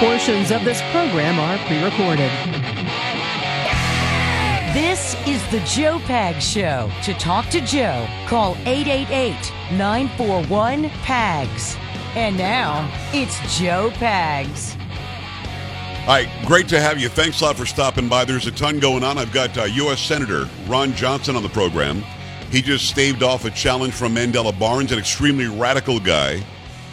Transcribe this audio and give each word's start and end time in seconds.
Portions 0.00 0.50
of 0.50 0.64
this 0.64 0.80
program 0.92 1.38
are 1.38 1.58
pre 1.66 1.84
recorded. 1.84 2.30
This 4.72 5.14
is 5.28 5.46
the 5.50 5.60
Joe 5.66 5.98
Pag 6.06 6.40
Show. 6.40 6.90
To 7.02 7.12
talk 7.12 7.50
to 7.50 7.60
Joe, 7.60 8.08
call 8.26 8.56
888 8.64 9.52
941 9.72 10.88
PAGS. 11.02 11.76
And 12.16 12.38
now, 12.38 12.90
it's 13.12 13.58
Joe 13.58 13.90
Pags. 13.96 14.74
All 16.00 16.14
right, 16.14 16.30
great 16.46 16.66
to 16.68 16.80
have 16.80 16.98
you. 16.98 17.10
Thanks 17.10 17.42
a 17.42 17.44
lot 17.44 17.56
for 17.56 17.66
stopping 17.66 18.08
by. 18.08 18.24
There's 18.24 18.46
a 18.46 18.52
ton 18.52 18.78
going 18.78 19.04
on. 19.04 19.18
I've 19.18 19.34
got 19.34 19.58
uh, 19.58 19.64
U.S. 19.64 20.00
Senator 20.00 20.48
Ron 20.66 20.94
Johnson 20.94 21.36
on 21.36 21.42
the 21.42 21.50
program. 21.50 22.02
He 22.50 22.62
just 22.62 22.88
staved 22.88 23.22
off 23.22 23.44
a 23.44 23.50
challenge 23.50 23.92
from 23.92 24.14
Mandela 24.14 24.58
Barnes, 24.58 24.92
an 24.92 24.98
extremely 24.98 25.48
radical 25.48 26.00
guy 26.00 26.42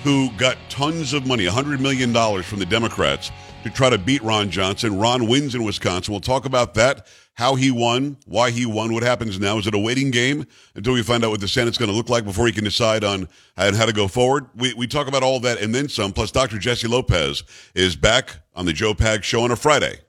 who 0.08 0.32
got 0.38 0.58
tons 0.70 1.12
of 1.12 1.28
money, 1.28 1.46
$100 1.46 1.82
million 1.82 2.14
from 2.42 2.60
the 2.60 2.66
Democrats 2.66 3.30
to 3.64 3.70
try 3.70 3.90
to 3.90 3.98
beat 3.98 4.24
Ron 4.24 4.50
Johnson. 4.50 4.98
Ron 4.98 5.28
wins 5.28 5.54
in 5.54 5.66
Wisconsin. 5.66 6.14
We'll 6.14 6.22
talk 6.22 6.46
about 6.46 6.76
that, 6.76 7.08
how 7.34 7.56
he 7.56 7.72
won, 7.72 8.16
why 8.26 8.52
he 8.52 8.66
won, 8.66 8.94
what 8.94 9.04
happens 9.04 9.38
now. 9.38 9.58
Is 9.58 9.68
it 9.68 9.74
a 9.74 9.78
waiting 9.78 10.10
game 10.10 10.48
until 10.76 10.94
we 10.94 11.04
find 11.04 11.26
out 11.26 11.32
what 11.32 11.42
the 11.42 11.48
Senate's 11.50 11.78
going 11.78 11.92
to 11.92 11.96
look 11.96 12.08
like 12.08 12.24
before 12.24 12.48
he 12.48 12.54
can 12.54 12.64
decide 12.64 13.04
on 13.04 13.28
how 13.58 13.70
to 13.70 13.92
go 13.92 14.08
forward? 14.08 14.46
We, 14.56 14.74
we 14.76 14.88
talk 14.88 15.10
about 15.10 15.24
all 15.24 15.42
that 15.42 15.60
and 15.60 15.76
then 15.76 15.90
some. 15.90 16.14
Plus, 16.14 16.32
Dr. 16.32 16.58
Jesse 16.58 16.88
Lopez 16.88 17.44
is 17.76 17.98
back 17.98 18.38
on 18.56 18.66
the 18.66 18.72
Joe 18.72 18.94
Pag 18.94 19.26
Show 19.26 19.42
on 19.42 19.52
a 19.52 19.58
Friday. 19.58 20.00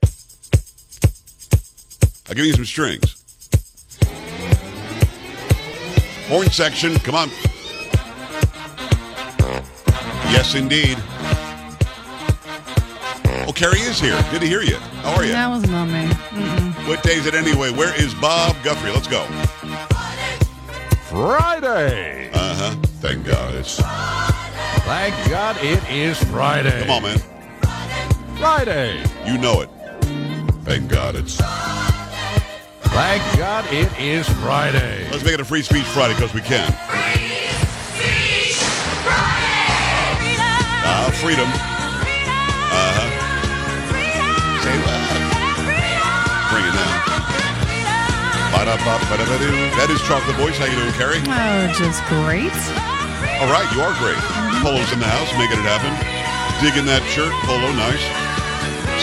I'll 2.29 2.35
give 2.35 2.45
you 2.45 2.53
some 2.53 2.63
strings. 2.63 3.21
Horn 6.29 6.49
section, 6.51 6.95
come 6.99 7.15
on. 7.15 7.29
Yes, 10.31 10.55
indeed. 10.55 10.97
Oh, 13.47 13.51
Carrie 13.53 13.79
is 13.79 13.99
here. 13.99 14.15
Good 14.31 14.41
to 14.41 14.47
hear 14.47 14.61
you. 14.61 14.75
How 15.01 15.15
are 15.15 15.23
you? 15.25 15.31
That 15.31 15.47
wasn't 15.49 15.73
on 15.73 15.91
me. 15.91 16.05
Mm-mm. 16.05 16.87
What 16.87 17.01
day 17.03 17.13
is 17.15 17.25
it 17.25 17.33
anyway? 17.33 17.71
Where 17.71 17.93
is 17.99 18.13
Bob 18.15 18.55
Guthrie? 18.63 18.91
Let's 18.91 19.07
go. 19.07 19.23
Friday. 21.09 22.29
Uh 22.33 22.55
huh. 22.55 22.75
Thank 23.01 23.25
God. 23.25 23.55
It's 23.55 23.77
Thank 24.85 25.13
God 25.29 25.57
it 25.61 25.83
is 25.91 26.23
Friday. 26.25 26.81
come 26.81 26.91
on, 26.91 27.03
man. 27.03 27.19
Friday. 28.37 29.03
You 29.25 29.37
know 29.37 29.61
it. 29.61 29.69
Thank 30.63 30.89
God 30.89 31.15
it's. 31.15 31.37
Thank 32.91 33.23
God 33.37 33.65
it 33.71 33.89
is 33.99 34.27
Friday. 34.41 35.07
Let's 35.11 35.23
make 35.23 35.33
it 35.33 35.39
a 35.39 35.45
free 35.45 35.61
speech 35.61 35.83
Friday 35.85 36.13
because 36.15 36.33
we 36.33 36.41
can. 36.41 36.71
Ah, 40.85 41.09
freedom. 41.21 41.47
Uh 41.47 42.91
huh. 42.95 43.09
Say 44.63 44.75
what? 44.83 44.99
Bring 46.51 46.65
it 46.65 46.73
down. 46.75 46.95
That 49.79 49.89
is 49.91 50.01
Chocolate 50.03 50.35
Voice. 50.37 50.57
How 50.57 50.65
you 50.67 50.75
doing, 50.75 50.93
Carrie? 50.95 51.21
Oh, 51.25 51.67
just 51.75 52.03
great. 52.07 52.53
All 53.39 53.47
right, 53.47 53.67
you 53.71 53.79
are 53.79 53.95
great. 54.03 54.19
Polo's 54.59 54.91
in 54.91 54.99
the 54.99 55.07
house, 55.07 55.31
making 55.39 55.59
it 55.59 55.67
happen. 55.67 55.91
Digging 56.59 56.83
that 56.91 56.99
shirt, 57.07 57.31
Polo, 57.47 57.71
nice. 57.71 58.03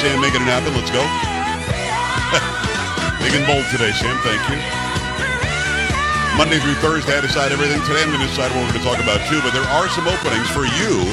Sam 0.01 0.21
making 0.21 0.45
it 0.45 0.51
happen. 0.53 0.77
Let's 0.77 0.93
go. 0.93 1.01
Big 3.25 3.33
and 3.33 3.49
bold 3.49 3.65
today, 3.73 3.97
Sam. 3.97 4.13
Thank 4.21 4.45
you. 4.53 4.61
Monday 6.37 6.61
through 6.61 6.77
Thursday, 6.85 7.17
I 7.17 7.25
decide 7.25 7.49
everything. 7.49 7.81
Today, 7.89 8.05
I'm 8.05 8.13
going 8.13 8.21
to 8.21 8.29
decide 8.29 8.53
what 8.53 8.61
we're 8.61 8.77
going 8.77 8.85
to 8.85 8.89
talk 8.93 9.01
about 9.01 9.25
too. 9.25 9.41
But 9.41 9.57
there 9.57 9.65
are 9.73 9.89
some 9.89 10.05
openings 10.05 10.53
for 10.53 10.69
you 10.69 11.09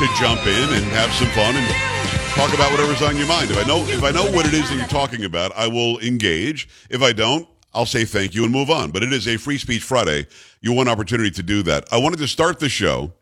to 0.00 0.06
jump 0.14 0.40
in 0.46 0.72
and 0.72 0.84
have 0.92 1.12
some 1.12 1.28
fun 1.28 1.54
and 1.54 1.66
talk 2.34 2.54
about 2.54 2.70
whatever's 2.70 3.02
on 3.02 3.18
your 3.18 3.26
mind. 3.26 3.50
If 3.50 3.58
I 3.58 3.68
know 3.68 3.84
if 3.84 4.02
I 4.02 4.10
know 4.10 4.24
what 4.32 4.46
it 4.46 4.54
is 4.54 4.66
that 4.70 4.78
you're 4.78 4.86
talking 4.86 5.26
about, 5.26 5.52
I 5.54 5.66
will 5.66 5.98
engage. 5.98 6.70
If 6.88 7.02
I 7.02 7.12
don't, 7.12 7.46
I'll 7.74 7.84
say 7.84 8.06
thank 8.06 8.34
you 8.34 8.44
and 8.44 8.50
move 8.50 8.70
on. 8.70 8.92
But 8.92 9.02
it 9.02 9.12
is 9.12 9.28
a 9.28 9.36
free 9.36 9.58
speech 9.58 9.82
Friday. 9.82 10.26
You 10.62 10.72
want 10.72 10.88
opportunity 10.88 11.30
to 11.32 11.42
do 11.42 11.62
that. 11.64 11.84
I 11.92 11.98
wanted 11.98 12.18
to 12.20 12.28
start 12.28 12.60
the 12.60 12.70
show 12.70 13.12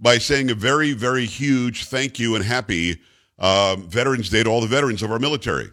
by 0.00 0.18
saying 0.18 0.50
a 0.50 0.54
very, 0.54 0.94
very 0.94 1.26
huge 1.26 1.84
thank 1.84 2.18
you 2.18 2.34
and 2.34 2.44
happy 2.44 3.00
uh, 3.38 3.76
Veterans 3.76 4.30
Day 4.30 4.42
to 4.42 4.50
all 4.50 4.60
the 4.60 4.66
veterans 4.66 5.00
of 5.00 5.12
our 5.12 5.20
military. 5.20 5.70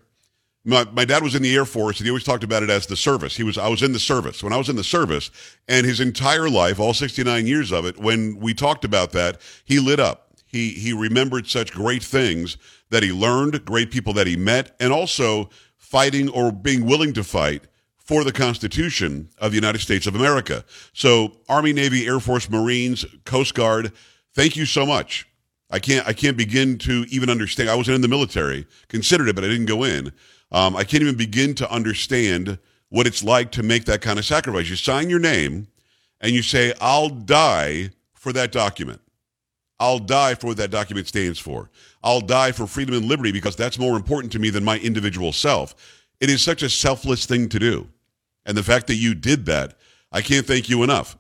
My, 0.64 0.86
my 0.92 1.06
dad 1.06 1.24
was 1.24 1.34
in 1.34 1.42
the 1.42 1.56
Air 1.56 1.66
Force, 1.66 2.00
and 2.00 2.06
he 2.06 2.12
always 2.12 2.24
talked 2.24 2.44
about 2.44 2.62
it 2.62 2.70
as 2.70 2.86
the 2.86 2.96
service. 2.96 3.36
He 3.36 3.44
was 3.44 3.58
I 3.58 3.68
was 3.68 3.82
in 3.82 3.94
the 3.94 4.00
service 4.00 4.44
when 4.44 4.54
I 4.54 4.58
was 4.58 4.70
in 4.70 4.76
the 4.76 4.84
service, 4.84 5.32
and 5.68 5.86
his 5.86 6.00
entire 6.00 6.50
life, 6.50 6.80
all 6.80 6.94
69 6.94 7.48
years 7.48 7.72
of 7.72 7.86
it, 7.86 7.98
when 7.98 8.40
we 8.40 8.54
talked 8.54 8.86
about 8.86 9.12
that, 9.14 9.42
he 9.66 9.80
lit 9.80 10.00
up. 10.00 10.36
He 10.46 10.70
he 10.72 10.94
remembered 10.94 11.48
such 11.48 11.72
great 11.72 12.04
things 12.04 12.58
that 12.90 13.02
he 13.02 13.12
learned, 13.12 13.66
great 13.66 13.90
people 13.90 14.14
that 14.14 14.28
he 14.28 14.36
met, 14.36 14.76
and 14.80 14.94
also 14.94 15.50
fighting 15.78 16.30
or 16.30 16.52
being 16.52 16.86
willing 16.86 17.14
to 17.14 17.24
fight 17.24 17.66
for 17.98 18.24
the 18.24 18.32
Constitution 18.32 19.30
of 19.40 19.52
the 19.52 19.56
United 19.56 19.80
States 19.80 20.06
of 20.06 20.16
America. 20.16 20.66
So, 20.94 21.38
Army, 21.48 21.72
Navy, 21.72 22.06
Air 22.06 22.20
Force, 22.20 22.50
Marines, 22.50 23.06
Coast 23.26 23.54
Guard, 23.54 23.94
thank 24.34 24.56
you 24.56 24.66
so 24.66 24.86
much. 24.86 25.28
I 25.72 25.80
can't 25.80 26.06
I 26.08 26.14
can't 26.14 26.38
begin 26.38 26.78
to 26.80 27.06
even 27.10 27.30
understand. 27.30 27.70
I 27.70 27.76
wasn't 27.76 27.96
in 27.96 28.02
the 28.02 28.08
military, 28.08 28.68
considered 28.90 29.30
it, 29.30 29.36
but 29.36 29.44
I 29.44 29.48
didn't 29.48 29.68
go 29.68 29.84
in. 29.84 30.12
Um, 30.52 30.76
I 30.76 30.84
can't 30.84 31.04
even 31.04 31.16
begin 31.16 31.56
to 31.56 31.72
understand 31.72 32.60
what 32.90 33.08
it's 33.08 33.24
like 33.24 33.52
to 33.52 33.64
make 33.64 33.86
that 33.86 34.02
kind 34.02 34.20
of 34.20 34.26
sacrifice. 34.26 34.70
You 34.70 34.76
sign 34.76 35.10
your 35.10 35.20
name 35.20 35.68
and 36.20 36.34
you 36.34 36.42
say, 36.42 36.74
I'll 36.82 37.10
die 37.10 37.92
for 38.14 38.34
that 38.34 38.52
document. 38.52 39.02
I'll 39.80 40.00
die 40.00 40.36
for 40.36 40.48
what 40.48 40.58
that 40.58 40.70
document 40.70 41.08
stands 41.08 41.40
for. 41.40 41.70
I'll 42.04 42.22
die 42.22 42.52
for 42.52 42.68
freedom 42.68 42.96
and 42.96 43.06
liberty 43.06 43.32
because 43.32 43.56
that's 43.56 43.80
more 43.80 43.96
important 43.96 44.32
to 44.34 44.40
me 44.40 44.50
than 44.50 44.64
my 44.64 44.78
individual 44.78 45.32
self. 45.32 45.76
It 46.20 46.30
is 46.30 46.42
such 46.42 46.62
a 46.62 46.70
selfless 46.70 47.26
thing 47.26 47.50
to 47.50 47.58
do. 47.58 47.88
And 48.46 48.56
the 48.56 48.64
fact 48.64 48.88
that 48.88 48.96
you 48.96 49.16
did 49.16 49.46
that, 49.48 49.76
I 50.12 50.22
can't 50.22 50.46
thank 50.46 50.70
you 50.70 50.84
enough. 50.84 51.18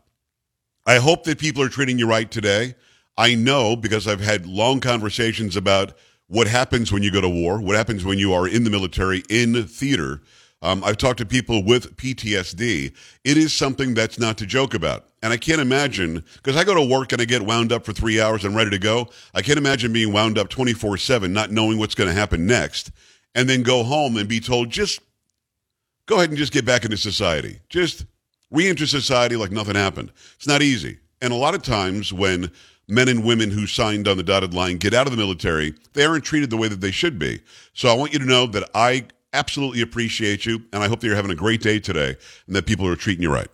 I 0.85 0.97
hope 0.97 1.23
that 1.23 1.39
people 1.39 1.63
are 1.63 1.69
treating 1.69 1.97
you 1.97 2.07
right 2.07 2.29
today. 2.29 2.75
I 3.17 3.35
know 3.35 3.75
because 3.75 4.07
I've 4.07 4.21
had 4.21 4.45
long 4.45 4.79
conversations 4.79 5.55
about 5.55 5.93
what 6.31 6.47
happens 6.47 6.93
when 6.93 7.03
you 7.03 7.11
go 7.11 7.19
to 7.19 7.27
war, 7.27 7.59
what 7.59 7.75
happens 7.75 8.05
when 8.05 8.17
you 8.17 8.33
are 8.33 8.47
in 8.47 8.63
the 8.63 8.69
military, 8.69 9.21
in 9.29 9.65
theater. 9.65 10.21
Um, 10.61 10.81
I've 10.81 10.95
talked 10.95 11.17
to 11.17 11.25
people 11.25 11.61
with 11.61 11.97
PTSD. 11.97 12.95
It 13.25 13.37
is 13.37 13.53
something 13.53 13.93
that's 13.93 14.17
not 14.17 14.37
to 14.37 14.45
joke 14.45 14.73
about. 14.73 15.07
And 15.21 15.33
I 15.33 15.37
can't 15.37 15.59
imagine, 15.59 16.23
because 16.35 16.55
I 16.55 16.63
go 16.63 16.73
to 16.73 16.89
work 16.89 17.11
and 17.11 17.21
I 17.21 17.25
get 17.25 17.41
wound 17.41 17.73
up 17.73 17.83
for 17.83 17.91
three 17.91 18.21
hours 18.21 18.45
and 18.45 18.55
ready 18.55 18.69
to 18.69 18.79
go. 18.79 19.09
I 19.33 19.41
can't 19.41 19.57
imagine 19.57 19.91
being 19.91 20.13
wound 20.13 20.37
up 20.37 20.47
24 20.47 20.97
7, 20.97 21.33
not 21.33 21.51
knowing 21.51 21.77
what's 21.77 21.95
going 21.95 22.07
to 22.07 22.15
happen 22.15 22.45
next, 22.45 22.91
and 23.35 23.49
then 23.49 23.61
go 23.61 23.83
home 23.83 24.15
and 24.15 24.29
be 24.29 24.39
told, 24.39 24.69
just 24.69 25.01
go 26.05 26.15
ahead 26.15 26.29
and 26.29 26.37
just 26.37 26.53
get 26.53 26.63
back 26.63 26.85
into 26.85 26.95
society. 26.95 27.59
Just 27.67 28.05
re 28.51 28.69
enter 28.69 28.87
society 28.87 29.35
like 29.35 29.51
nothing 29.51 29.75
happened. 29.75 30.13
It's 30.37 30.47
not 30.47 30.61
easy. 30.61 30.99
And 31.21 31.31
a 31.31 31.37
lot 31.37 31.55
of 31.55 31.61
times 31.61 32.11
when 32.11 32.51
men 32.87 33.07
and 33.07 33.23
women 33.23 33.51
who 33.51 33.67
signed 33.67 34.07
on 34.07 34.17
the 34.17 34.23
dotted 34.23 34.53
line 34.53 34.77
get 34.77 34.93
out 34.93 35.07
of 35.07 35.11
the 35.11 35.17
military, 35.17 35.73
they 35.93 36.03
aren't 36.03 36.25
treated 36.25 36.49
the 36.49 36.57
way 36.57 36.67
that 36.67 36.81
they 36.81 36.91
should 36.91 37.19
be. 37.19 37.41
So 37.73 37.89
I 37.89 37.93
want 37.93 38.13
you 38.13 38.19
to 38.19 38.25
know 38.25 38.47
that 38.47 38.69
I 38.73 39.05
absolutely 39.33 39.81
appreciate 39.81 40.45
you, 40.45 40.63
and 40.73 40.83
I 40.83 40.87
hope 40.87 40.99
that 40.99 41.07
you're 41.07 41.15
having 41.15 41.31
a 41.31 41.35
great 41.35 41.61
day 41.61 41.79
today 41.79 42.17
and 42.47 42.55
that 42.55 42.65
people 42.65 42.87
are 42.87 42.95
treating 42.95 43.23
you 43.23 43.31
right. 43.31 43.47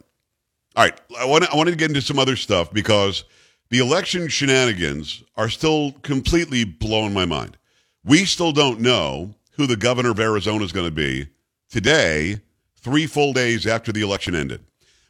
All 0.75 0.83
right, 0.83 0.99
I 1.19 1.25
want 1.25 1.51
I 1.51 1.55
wanted 1.55 1.71
to 1.71 1.77
get 1.77 1.89
into 1.89 2.01
some 2.01 2.19
other 2.19 2.35
stuff 2.35 2.71
because 2.71 3.23
the 3.69 3.79
election 3.79 4.27
shenanigans 4.27 5.23
are 5.35 5.49
still 5.49 5.91
completely 6.03 6.63
blowing 6.63 7.13
my 7.13 7.25
mind. 7.25 7.57
We 8.03 8.25
still 8.25 8.51
don't 8.51 8.79
know 8.79 9.33
who 9.53 9.67
the 9.67 9.75
governor 9.75 10.11
of 10.11 10.19
Arizona 10.19 10.63
is 10.63 10.71
going 10.71 10.87
to 10.87 10.91
be 10.91 11.27
today, 11.69 12.41
three 12.79 13.07
full 13.07 13.33
days 13.33 13.67
after 13.67 13.91
the 13.91 14.01
election 14.01 14.35
ended. 14.35 14.63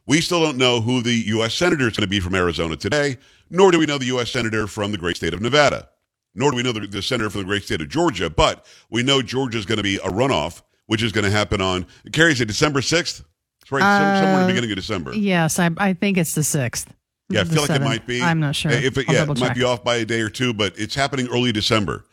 We 0.08 0.22
still 0.22 0.42
don't 0.42 0.58
know 0.58 0.80
who 0.82 1.02
the 1.02 1.14
U.S. 1.28 1.54
Senator 1.54 1.86
is 1.88 1.96
going 1.96 2.04
to 2.04 2.08
be 2.08 2.20
from 2.22 2.34
Arizona 2.34 2.76
today, 2.78 3.18
nor 3.50 3.72
do 3.72 3.78
we 3.80 3.86
know 3.86 3.98
the 3.98 4.06
U.S. 4.06 4.32
Senator 4.32 4.66
from 4.66 4.92
the 4.92 4.98
great 4.98 5.18
state 5.18 5.34
of 5.34 5.42
Nevada, 5.42 5.90
nor 6.34 6.52
do 6.52 6.58
we 6.58 6.64
know 6.64 6.72
the, 6.72 6.88
the 6.88 7.02
Senator 7.02 7.30
from 7.30 7.42
the 7.42 7.46
great 7.48 7.64
state 7.64 7.82
of 7.82 7.90
Georgia, 7.90 8.30
but 8.30 8.66
we 8.90 9.04
know 9.04 9.22
Georgia 9.22 9.58
is 9.58 9.66
going 9.66 9.78
to 9.78 9.84
be 9.84 9.98
a 9.98 10.08
runoff, 10.10 10.62
which 10.86 11.04
is 11.04 11.12
going 11.12 11.26
to 11.26 11.32
happen 11.32 11.60
on, 11.62 11.86
carries 12.14 12.40
it 12.40 12.46
December 12.46 12.80
6th? 12.80 13.24
It's 13.62 13.72
right, 13.72 13.82
some- 13.82 14.24
somewhere 14.24 14.34
in 14.34 14.38
the 14.40 14.44
Uh, 14.44 14.48
beginning 14.48 14.72
of 14.72 14.76
December. 14.78 15.14
Yes, 15.14 15.60
I, 15.60 15.70
I 15.78 15.94
think 15.94 16.18
it's 16.18 16.34
the 16.36 16.44
sixth. 16.44 16.94
Yeah, 17.30 17.42
I 17.42 17.44
feel 17.44 17.62
like 17.64 17.72
it 17.72 17.82
might 17.82 18.08
be. 18.08 18.22
I'm 18.22 18.40
not 18.40 18.56
sure. 18.56 18.72
If 18.72 18.98
it, 18.98 19.10
I'll 19.10 19.16
yeah, 19.16 19.24
it 19.30 19.38
might 19.40 19.54
be 19.56 19.64
off 19.66 19.84
by 19.84 19.98
a 19.98 20.06
day 20.06 20.22
or 20.22 20.30
two, 20.30 20.54
but 20.54 20.80
it's 20.80 20.96
happening 20.96 21.28
early 21.28 21.52
December. 21.52 22.06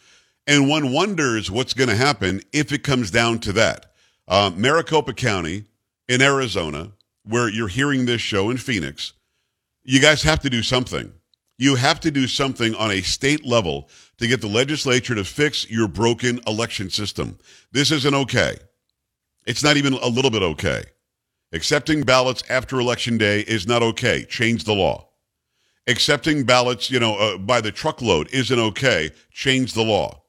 And 0.48 0.68
one 0.68 0.92
wonders 0.92 1.48
what's 1.52 1.72
going 1.72 1.88
to 1.88 1.94
happen 1.94 2.40
if 2.52 2.72
it 2.72 2.82
comes 2.82 3.12
down 3.12 3.38
to 3.40 3.52
that. 3.52 3.92
Um, 4.26 4.60
Maricopa 4.60 5.12
County 5.12 5.66
in 6.08 6.20
Arizona, 6.20 6.90
where 7.24 7.48
you're 7.48 7.68
hearing 7.68 8.06
this 8.06 8.20
show 8.20 8.50
in 8.50 8.56
Phoenix, 8.56 9.12
you 9.82 10.00
guys 10.00 10.22
have 10.22 10.40
to 10.40 10.50
do 10.50 10.62
something. 10.62 11.12
You 11.56 11.76
have 11.76 12.00
to 12.00 12.10
do 12.10 12.26
something 12.26 12.74
on 12.74 12.90
a 12.90 13.02
state 13.02 13.46
level 13.46 13.88
to 14.18 14.26
get 14.26 14.40
the 14.40 14.48
legislature 14.48 15.14
to 15.14 15.24
fix 15.24 15.70
your 15.70 15.88
broken 15.88 16.40
election 16.46 16.90
system. 16.90 17.38
This 17.72 17.90
isn't 17.92 18.14
okay. 18.14 18.56
It's 19.46 19.62
not 19.62 19.76
even 19.76 19.94
a 19.94 20.08
little 20.08 20.30
bit 20.30 20.42
okay. 20.42 20.84
Accepting 21.52 22.02
ballots 22.02 22.42
after 22.50 22.80
election 22.80 23.18
day 23.18 23.40
is 23.40 23.66
not 23.66 23.82
okay. 23.82 24.24
Change 24.24 24.64
the 24.64 24.72
law. 24.72 25.08
Accepting 25.86 26.44
ballots, 26.44 26.90
you 26.90 26.98
know, 26.98 27.16
uh, 27.16 27.38
by 27.38 27.60
the 27.60 27.70
truckload 27.70 28.28
isn't 28.32 28.58
okay. 28.58 29.10
Change 29.30 29.74
the 29.74 29.82
law. 29.82 30.22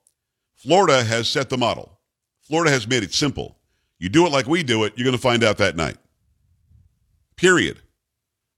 Florida 0.56 1.04
has 1.04 1.30
set 1.30 1.50
the 1.50 1.58
model. 1.58 2.00
Florida 2.42 2.72
has 2.72 2.88
made 2.88 3.04
it 3.04 3.14
simple. 3.14 3.58
You 3.98 4.10
do 4.10 4.26
it 4.26 4.32
like 4.32 4.48
we 4.48 4.62
do 4.62 4.84
it, 4.84 4.94
you're 4.96 5.06
going 5.06 5.16
to 5.16 5.22
find 5.22 5.44
out 5.44 5.58
that 5.58 5.76
night. 5.76 5.98
Period. 7.38 7.82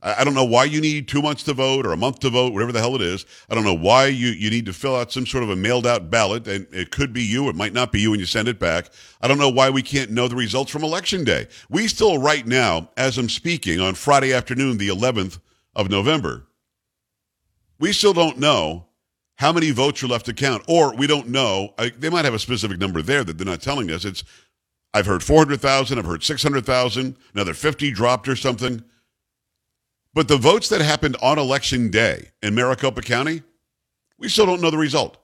I 0.01 0.21
I 0.21 0.23
don't 0.23 0.33
know 0.33 0.45
why 0.45 0.65
you 0.65 0.79
need 0.81 1.07
two 1.07 1.21
months 1.21 1.43
to 1.43 1.53
vote 1.53 1.85
or 1.85 1.91
a 1.91 1.97
month 1.97 2.19
to 2.19 2.29
vote, 2.29 2.53
whatever 2.53 2.71
the 2.71 2.79
hell 2.79 2.95
it 2.95 3.01
is. 3.01 3.25
I 3.49 3.55
don't 3.55 3.63
know 3.63 3.73
why 3.73 4.07
you, 4.07 4.27
you 4.27 4.49
need 4.49 4.65
to 4.67 4.73
fill 4.73 4.95
out 4.95 5.11
some 5.11 5.25
sort 5.25 5.43
of 5.43 5.49
a 5.49 5.55
mailed 5.55 5.87
out 5.87 6.09
ballot, 6.09 6.47
and 6.47 6.67
it 6.71 6.91
could 6.91 7.13
be 7.13 7.23
you, 7.23 7.49
it 7.49 7.55
might 7.55 7.73
not 7.73 7.91
be 7.91 8.01
you 8.01 8.11
when 8.11 8.19
you 8.19 8.25
send 8.25 8.47
it 8.47 8.59
back. 8.59 8.89
I 9.21 9.27
don't 9.27 9.39
know 9.39 9.49
why 9.49 9.69
we 9.69 9.81
can't 9.81 10.11
know 10.11 10.27
the 10.27 10.35
results 10.35 10.71
from 10.71 10.83
Election 10.83 11.23
Day. 11.23 11.47
We 11.69 11.87
still, 11.87 12.17
right 12.17 12.45
now, 12.45 12.89
as 12.97 13.17
I'm 13.17 13.29
speaking 13.29 13.79
on 13.79 13.95
Friday 13.95 14.33
afternoon, 14.33 14.77
the 14.77 14.89
11th 14.89 15.39
of 15.75 15.89
November, 15.89 16.47
we 17.79 17.91
still 17.91 18.13
don't 18.13 18.39
know 18.39 18.87
how 19.37 19.53
many 19.53 19.69
votes 19.69 20.03
are 20.03 20.07
left 20.07 20.25
to 20.25 20.33
count, 20.33 20.63
or 20.67 20.95
we 20.95 21.05
don't 21.05 21.27
know. 21.27 21.73
I, 21.77 21.89
they 21.89 22.09
might 22.09 22.25
have 22.25 22.33
a 22.33 22.39
specific 22.39 22.79
number 22.79 23.03
there 23.03 23.23
that 23.23 23.37
they're 23.37 23.45
not 23.45 23.61
telling 23.61 23.91
us. 23.91 24.03
It's 24.03 24.23
I've 24.97 25.05
heard 25.05 25.23
400,000, 25.23 25.99
I've 25.99 26.05
heard 26.05 26.23
600,000, 26.23 27.15
another 27.35 27.53
50 27.53 27.91
dropped 27.91 28.27
or 28.27 28.35
something. 28.35 28.83
But 30.15 30.27
the 30.27 30.37
votes 30.37 30.69
that 30.69 30.81
happened 30.81 31.15
on 31.21 31.37
election 31.37 31.91
day 31.91 32.31
in 32.41 32.55
Maricopa 32.55 33.03
County, 33.03 33.43
we 34.17 34.27
still 34.27 34.47
don't 34.47 34.59
know 34.59 34.71
the 34.71 34.77
result. 34.77 35.17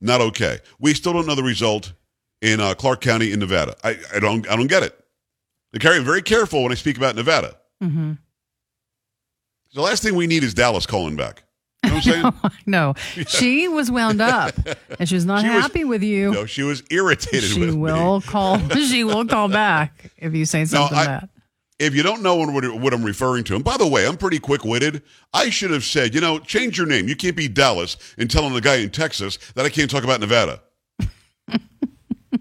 Not 0.00 0.20
okay. 0.20 0.58
We 0.80 0.94
still 0.94 1.12
don't 1.12 1.28
know 1.28 1.36
the 1.36 1.44
result 1.44 1.92
in 2.42 2.58
uh, 2.58 2.74
Clark 2.74 3.00
County 3.02 3.32
in 3.32 3.38
Nevada. 3.38 3.76
I, 3.84 3.96
I 4.12 4.18
don't 4.18 4.48
I 4.50 4.56
don't 4.56 4.66
get 4.66 4.82
it. 4.82 4.98
I 5.72 5.78
carry 5.78 6.00
very 6.00 6.20
careful 6.20 6.64
when 6.64 6.72
I 6.72 6.74
speak 6.74 6.96
about 6.96 7.14
Nevada. 7.14 7.56
Mm-hmm. 7.80 8.14
The 9.74 9.80
last 9.80 10.02
thing 10.02 10.16
we 10.16 10.26
need 10.26 10.42
is 10.42 10.54
Dallas 10.54 10.86
calling 10.86 11.14
back. 11.14 11.44
You 11.84 11.90
know 11.90 11.94
what 11.96 12.06
I'm 12.06 12.42
saying? 12.50 12.52
no, 12.66 12.94
she 13.28 13.68
was 13.68 13.90
wound 13.90 14.20
up, 14.20 14.54
and 14.98 15.08
she's 15.08 15.24
not 15.26 15.42
She 15.42 15.48
was- 15.48 15.62
happy 15.62 15.84
with 15.84 16.02
you. 16.02 16.32
no, 16.32 16.46
she 16.46 16.62
was 16.62 16.82
irritated 16.90 17.50
she 17.50 17.60
with 17.60 17.74
will 17.74 18.20
me. 18.20 18.26
call. 18.26 18.58
She 18.76 19.04
will 19.04 19.26
call 19.26 19.48
back 19.48 20.10
if 20.18 20.34
you 20.34 20.44
say 20.44 20.64
something 20.64 20.96
I- 20.96 21.06
bad. 21.06 21.28
If 21.80 21.92
you 21.96 22.04
don't 22.04 22.22
know 22.22 22.36
what, 22.36 22.64
what 22.80 22.94
I'm 22.94 23.02
referring 23.02 23.42
to, 23.44 23.56
and 23.56 23.64
by 23.64 23.76
the 23.76 23.86
way, 23.86 24.06
I'm 24.06 24.16
pretty 24.16 24.38
quick 24.38 24.64
witted. 24.64 25.02
I 25.32 25.50
should 25.50 25.72
have 25.72 25.82
said, 25.82 26.14
you 26.14 26.20
know, 26.20 26.38
change 26.38 26.78
your 26.78 26.86
name. 26.86 27.08
You 27.08 27.16
can't 27.16 27.34
be 27.36 27.48
Dallas 27.48 27.96
and 28.16 28.30
telling 28.30 28.54
the 28.54 28.60
guy 28.60 28.76
in 28.76 28.90
Texas 28.90 29.38
that 29.56 29.66
I 29.66 29.68
can't 29.70 29.90
talk 29.90 30.04
about 30.04 30.20
Nevada. 30.20 30.62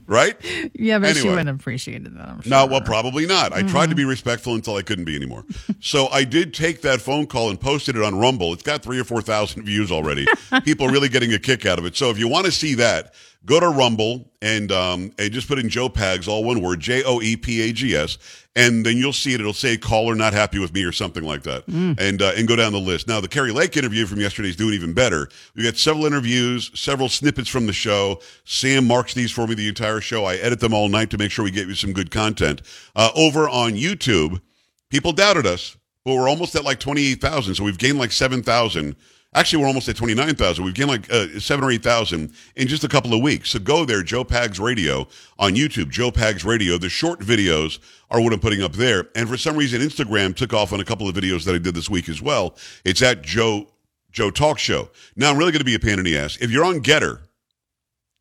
Right? 0.08 0.36
Yeah, 0.76 1.00
but 1.00 1.14
she 1.14 1.20
Anyway. 1.20 1.30
wouldn't 1.30 1.48
have 1.48 1.60
appreciated 1.60 2.18
that. 2.18 2.28
I'm 2.28 2.42
sure. 2.42 2.50
No, 2.50 2.66
well, 2.66 2.82
probably 2.82 3.26
not. 3.26 3.54
I 3.54 3.64
tried 3.64 3.90
to 3.90 3.96
be 3.96 4.02
mm-hmm. 4.02 4.10
respectful 4.10 4.56
until 4.56 4.76
I 4.76 4.82
couldn't 4.82 5.06
be 5.06 5.16
anymore. 5.16 5.46
so 5.80 6.08
I 6.08 6.24
did 6.24 6.54
take 6.54 6.82
that 6.82 7.00
phone 7.00 7.28
call 7.28 7.50
and 7.50 7.60
posted 7.60 7.96
it 7.96 8.04
on 8.04 8.18
Rumble. 8.18 8.54
It's 8.54 8.64
got 8.64 8.82
three 8.82 9.00
or 9.00 9.04
4,000 9.04 9.64
views 9.64 9.92
already. 9.92 10.26
People 10.64 10.88
are 10.88 10.92
really 10.92 11.10
getting 11.10 11.34
a 11.34 11.40
kick 11.40 11.66
out 11.66 11.80
of 11.80 11.86
it. 11.86 11.96
So 11.96 12.10
if 12.10 12.18
you 12.18 12.28
want 12.28 12.46
to 12.46 12.52
see 12.52 12.74
that, 12.76 13.14
go 13.46 13.60
to 13.60 13.70
Rumble 13.70 14.32
and, 14.42 14.72
um, 14.72 15.12
and 15.18 15.32
just 15.32 15.48
put 15.48 15.60
in 15.60 15.70
Joe 15.70 15.90
Pags, 15.90 16.28
all 16.28 16.44
one 16.44 16.62
word, 16.62 16.80
J 16.80 17.04
O 17.04 17.22
E 17.22 17.36
P 17.36 17.62
A 17.62 17.74
G 17.74 17.96
S, 17.96 18.18
and 18.56 18.86
then 18.86 18.98
you'll 18.98 19.14
see 19.14 19.34
it. 19.34 19.40
It'll 19.40 19.54
say 19.54 19.78
caller 19.78 20.16
not 20.16 20.34
happy 20.34 20.60
with 20.60 20.74
me 20.74 20.84
or 20.84 20.92
something 20.92 21.24
like 21.24 21.44
that. 21.44 21.68
And, 21.68 22.22
uh, 22.22 22.34
and 22.36 22.48
go 22.48 22.56
down 22.56 22.72
the 22.72 22.80
list. 22.80 23.08
Now, 23.08 23.20
the 23.20 23.28
Kari 23.28 23.52
Lake 23.52 23.76
interview 23.76 24.06
from 24.06 24.20
yesterday 24.20 24.50
is 24.50 24.56
doing 24.56 24.74
even 24.74 24.94
better. 24.94 25.28
We 25.56 25.64
got 25.64 25.78
several 25.78 26.06
interviews, 26.06 26.72
several 26.80 27.10
snippets 27.10 27.50
from 27.50 27.66
the 27.66 27.74
show. 27.74 28.22
Sam 28.46 28.88
marks 28.88 29.14
these 29.14 29.32
for 29.32 29.48
me 29.48 29.56
the 29.56 29.68
entire 29.68 30.02
show. 30.02 30.26
I 30.26 30.36
edit 30.36 30.60
them 30.60 30.74
all 30.74 30.90
night 30.90 31.10
to 31.12 31.18
make 31.18 31.32
sure 31.32 31.44
we 31.44 31.52
get 31.52 31.68
you 31.68 31.76
some 31.76 31.94
good 31.94 32.12
content. 32.12 32.62
Uh, 32.96 33.10
over 33.16 33.50
on 33.50 33.74
YouTube, 33.74 34.42
people 34.90 35.12
doubted 35.14 35.46
us, 35.48 35.76
but 36.06 36.14
we're 36.14 36.30
almost 36.30 36.56
at 36.56 36.64
like 36.64 36.80
28,000. 36.80 37.56
So 37.56 37.64
we've 37.64 37.78
gained 37.78 37.98
like 37.98 38.12
7,000. 38.12 38.96
Actually, 39.36 39.62
we're 39.62 39.68
almost 39.68 39.90
at 39.90 39.96
29,000. 39.96 40.64
We've 40.64 40.74
gained 40.74 40.90
like 40.90 41.12
uh, 41.12 41.40
7 41.40 41.64
or 41.64 41.72
8,000 41.72 42.34
in 42.56 42.68
just 42.68 42.84
a 42.84 42.88
couple 42.88 43.14
of 43.14 43.22
weeks. 43.22 43.52
So 43.52 43.60
go 43.60 43.86
there, 43.86 44.04
Joe 44.04 44.24
Pags 44.24 44.60
Radio 44.60 45.08
on 45.40 45.54
YouTube, 45.54 45.90
Joe 45.90 46.12
Pags 46.12 46.46
Radio. 46.46 46.78
The 46.78 46.90
short 46.90 47.20
videos 47.20 47.80
are 48.12 48.22
what 48.22 48.34
I'm 48.34 48.40
putting 48.40 48.62
up 48.62 48.74
there. 48.74 49.08
And 49.16 49.28
for 49.28 49.38
some 49.38 49.56
reason, 49.56 49.82
Instagram 49.82 50.36
took 50.36 50.54
off 50.54 50.72
on 50.72 50.80
a 50.80 50.86
couple 50.86 51.08
of 51.08 51.16
videos 51.16 51.46
that 51.46 51.56
I 51.56 51.58
did 51.58 51.74
this 51.74 51.90
week 51.90 52.10
as 52.10 52.22
well. 52.22 52.56
It's 52.86 53.02
at 53.02 53.22
Joe 53.22 53.68
Joe 54.12 54.30
Talk 54.30 54.60
Show. 54.60 54.90
Now, 55.16 55.32
I'm 55.32 55.38
really 55.38 55.52
going 55.52 55.60
to 55.60 55.66
be 55.66 55.74
a 55.74 55.80
pain 55.80 55.98
in 55.98 56.06
the 56.06 56.18
ass. 56.18 56.38
If 56.40 56.52
you're 56.52 56.64
on 56.64 56.82
GETTR, 56.82 57.20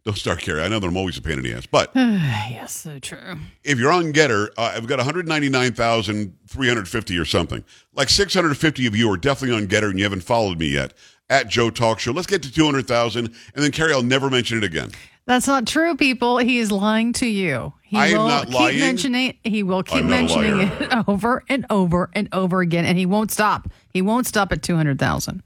don't 0.04 0.16
start 0.16 0.40
Carrie. 0.40 0.62
I 0.62 0.68
know 0.68 0.78
that 0.80 0.86
I'm 0.86 0.96
always 0.96 1.16
a 1.16 1.22
pain 1.22 1.38
in 1.38 1.44
the 1.44 1.52
ass, 1.52 1.66
but 1.66 1.92
yes, 1.94 2.76
so 2.76 2.98
true. 2.98 3.36
if 3.62 3.78
you're 3.78 3.92
on 3.92 4.12
GETTR, 4.12 4.48
uh, 4.56 4.72
I've 4.74 4.86
got 4.86 4.98
199,350 4.98 7.18
or 7.18 7.24
something. 7.24 7.64
Like 7.94 8.08
650 8.08 8.86
of 8.86 8.96
you 8.96 9.10
are 9.12 9.16
definitely 9.16 9.56
on 9.56 9.66
GETTR 9.68 9.90
and 9.90 9.98
you 9.98 10.04
haven't 10.04 10.22
followed 10.22 10.58
me 10.58 10.68
yet 10.68 10.92
at 11.30 11.48
Joe 11.48 11.70
Talk 11.70 12.00
Show. 12.00 12.12
Let's 12.12 12.26
get 12.26 12.42
to 12.42 12.52
200,000 12.52 13.26
and 13.26 13.34
then 13.54 13.70
Carrie, 13.70 13.92
I'll 13.92 14.02
never 14.02 14.28
mention 14.28 14.58
it 14.58 14.64
again. 14.64 14.90
That's 15.24 15.46
not 15.46 15.68
true, 15.68 15.96
people. 15.96 16.38
He 16.38 16.58
is 16.58 16.72
lying 16.72 17.12
to 17.14 17.26
you. 17.26 17.72
He 17.84 17.96
I 17.96 18.08
am 18.08 18.18
will 18.18 18.28
not 18.28 18.46
keep 18.46 18.54
lying. 18.54 18.80
mentioning 18.80 19.38
he 19.44 19.62
will 19.62 19.84
keep 19.84 19.98
I'm 19.98 20.10
mentioning 20.10 20.62
it 20.62 20.92
over 21.08 21.44
and 21.48 21.64
over 21.70 22.10
and 22.12 22.28
over 22.32 22.60
again, 22.60 22.84
and 22.84 22.98
he 22.98 23.06
won't 23.06 23.30
stop. 23.30 23.68
He 23.88 24.02
won't 24.02 24.26
stop 24.26 24.50
at 24.50 24.64
two 24.64 24.74
hundred 24.74 24.98
thousand. 24.98 25.44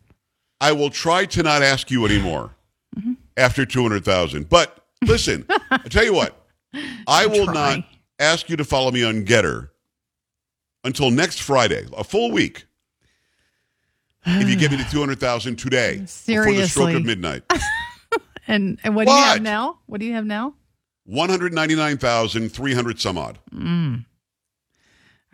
I 0.63 0.73
will 0.73 0.89
try 0.89 1.27
to 1.27 1.43
not 1.43 1.63
ask 1.63 1.91
you 1.91 2.07
anymore 2.07 2.53
after 3.37 3.65
200,000. 3.67 4.49
But 4.49 4.85
listen, 5.03 5.45
I 5.71 5.79
tell 5.89 6.05
you 6.05 6.15
what, 6.15 6.41
I 7.07 7.27
will 7.27 7.45
Try. 7.47 7.55
not 7.77 7.85
ask 8.19 8.49
you 8.49 8.57
to 8.57 8.65
follow 8.65 8.91
me 8.91 9.03
on 9.05 9.25
GETTR 9.25 9.69
until 10.85 11.11
next 11.11 11.43
Friday, 11.43 11.87
a 11.97 12.05
full 12.05 12.31
week. 12.31 12.65
If 14.25 14.49
you 14.49 14.57
get 14.57 14.71
me 14.73 14.79
to 14.79 14.85
200,000 14.91 15.57
today, 15.57 16.03
Seriously. 16.07 16.53
before 16.53 16.63
the 16.63 16.69
stroke 16.69 16.95
of 16.95 17.05
midnight. 17.05 17.43
And 18.49 18.79
and 18.85 18.95
what, 18.95 19.09
do 19.09 19.13
you 19.13 19.19
have 19.19 19.43
now? 19.43 19.81
What 19.87 19.99
do 19.99 20.07
you 20.07 20.15
have 20.15 20.25
now? 20.25 20.55
199,300 21.07 23.01
some 23.01 23.19
odd. 23.19 23.41
Mm. 23.53 24.05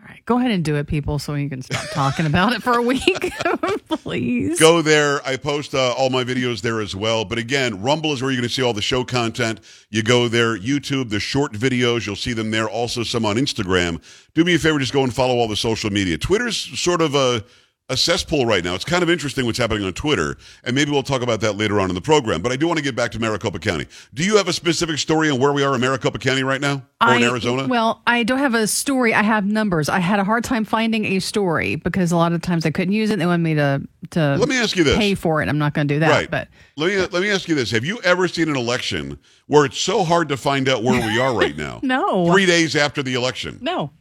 All 0.03 0.09
right, 0.09 0.25
go 0.25 0.37
ahead 0.37 0.51
and 0.51 0.65
do 0.65 0.75
it, 0.75 0.85
people, 0.85 1.17
so 1.17 1.35
you 1.35 1.49
can 1.49 1.61
stop 1.61 1.85
talking 1.91 2.25
about 2.25 2.51
it 2.51 2.61
for 2.61 2.77
a 2.77 2.81
week, 2.81 3.31
please. 3.87 4.59
Go 4.59 4.81
there. 4.81 5.25
I 5.25 5.37
post 5.37 5.73
uh, 5.73 5.93
all 5.93 6.09
my 6.09 6.25
videos 6.25 6.59
there 6.59 6.81
as 6.81 6.93
well. 6.93 7.23
But 7.23 7.37
again, 7.37 7.81
Rumble 7.81 8.11
is 8.11 8.21
where 8.21 8.29
you're 8.29 8.41
going 8.41 8.49
to 8.49 8.53
see 8.53 8.61
all 8.61 8.73
the 8.73 8.81
show 8.81 9.05
content. 9.05 9.61
You 9.91 10.03
go 10.03 10.27
there. 10.27 10.57
YouTube, 10.57 11.09
the 11.09 11.21
short 11.21 11.53
videos, 11.53 12.05
you'll 12.05 12.17
see 12.17 12.33
them 12.33 12.51
there. 12.51 12.67
Also, 12.67 13.03
some 13.03 13.25
on 13.25 13.37
Instagram. 13.37 14.01
Do 14.33 14.43
me 14.43 14.55
a 14.55 14.59
favor, 14.59 14.77
just 14.77 14.91
go 14.91 15.03
and 15.03 15.13
follow 15.13 15.35
all 15.35 15.47
the 15.47 15.55
social 15.55 15.89
media. 15.89 16.17
Twitter's 16.17 16.57
sort 16.57 17.01
of 17.01 17.15
a, 17.15 17.45
a 17.89 17.97
cesspool 17.97 18.45
right 18.45 18.63
now. 18.63 18.75
It's 18.75 18.85
kind 18.85 19.03
of 19.03 19.09
interesting 19.09 19.45
what's 19.45 19.57
happening 19.57 19.83
on 19.83 19.91
Twitter, 19.93 20.37
and 20.63 20.73
maybe 20.73 20.89
we'll 20.91 21.03
talk 21.03 21.21
about 21.21 21.41
that 21.41 21.57
later 21.57 21.79
on 21.81 21.89
in 21.89 21.95
the 21.95 22.01
program. 22.01 22.41
But 22.41 22.51
I 22.53 22.55
do 22.55 22.65
want 22.65 22.77
to 22.77 22.83
get 22.83 22.95
back 22.95 23.11
to 23.11 23.19
Maricopa 23.19 23.59
County. 23.59 23.87
Do 24.13 24.23
you 24.23 24.37
have 24.37 24.47
a 24.47 24.53
specific 24.53 24.97
story 24.99 25.29
on 25.29 25.37
where 25.39 25.51
we 25.51 25.63
are 25.63 25.75
in 25.75 25.81
Maricopa 25.81 26.17
County 26.17 26.43
right 26.43 26.61
now, 26.61 26.83
or 27.01 27.15
in 27.15 27.23
Arizona? 27.23 27.67
Well, 27.67 28.01
I 28.07 28.23
don't 28.23 28.39
have 28.39 28.53
a 28.53 28.67
story. 28.67 29.13
I 29.13 29.21
have 29.21 29.45
numbers. 29.45 29.89
I 29.89 29.99
had 29.99 30.19
a 30.19 30.23
hard 30.23 30.45
time 30.45 30.63
finding 30.63 31.03
a 31.05 31.19
story 31.19 31.75
because 31.75 32.11
a 32.13 32.15
lot 32.15 32.31
of 32.31 32.41
times 32.41 32.65
I 32.65 32.71
couldn't 32.71 32.93
use 32.93 33.09
it. 33.09 33.19
They 33.19 33.25
wanted 33.25 33.43
me 33.43 33.55
to 33.55 33.81
to 34.11 34.35
Let 34.37 34.47
me 34.49 34.57
ask 34.57 34.75
you 34.77 34.83
this. 34.85 34.97
pay 34.97 35.13
for 35.15 35.41
it. 35.41 35.49
I'm 35.49 35.57
not 35.57 35.73
going 35.73 35.87
to 35.87 35.93
do 35.95 35.99
that. 35.99 36.09
Right. 36.09 36.31
But 36.31 36.47
let 36.77 36.87
me 36.87 36.97
let 36.99 37.21
me 37.21 37.29
ask 37.31 37.47
you 37.49 37.55
this: 37.55 37.69
Have 37.71 37.83
you 37.83 37.99
ever 38.01 38.27
seen 38.29 38.47
an 38.47 38.55
election 38.55 39.19
where 39.47 39.65
it's 39.65 39.77
so 39.79 40.03
hard 40.05 40.29
to 40.29 40.37
find 40.37 40.69
out 40.69 40.83
where 40.83 41.01
we 41.05 41.19
are 41.19 41.33
right 41.33 41.55
now? 41.57 41.81
No. 41.83 42.31
Three 42.31 42.45
days 42.45 42.75
after 42.77 43.03
the 43.03 43.13
election. 43.15 43.59
no. 43.61 43.91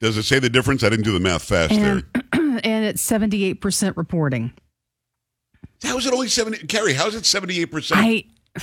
Does 0.00 0.16
it 0.16 0.22
say 0.24 0.38
the 0.38 0.50
difference? 0.50 0.84
I 0.84 0.88
didn't 0.90 1.04
do 1.04 1.12
the 1.12 1.20
math 1.20 1.42
fast 1.42 1.72
and 1.72 1.82
there. 1.82 2.02
and 2.64 2.84
it's 2.84 3.02
78 3.02 3.60
percent 3.60 3.96
reporting. 3.96 4.52
How 5.82 5.98
is 5.98 6.06
it 6.06 6.12
only 6.12 6.28
seventy? 6.28 6.58
Carrie, 6.66 6.94
how 6.94 7.08
is 7.08 7.14
it 7.14 7.26
seventy-eight 7.26 7.70
percent? 7.70 8.00
I 8.02 8.24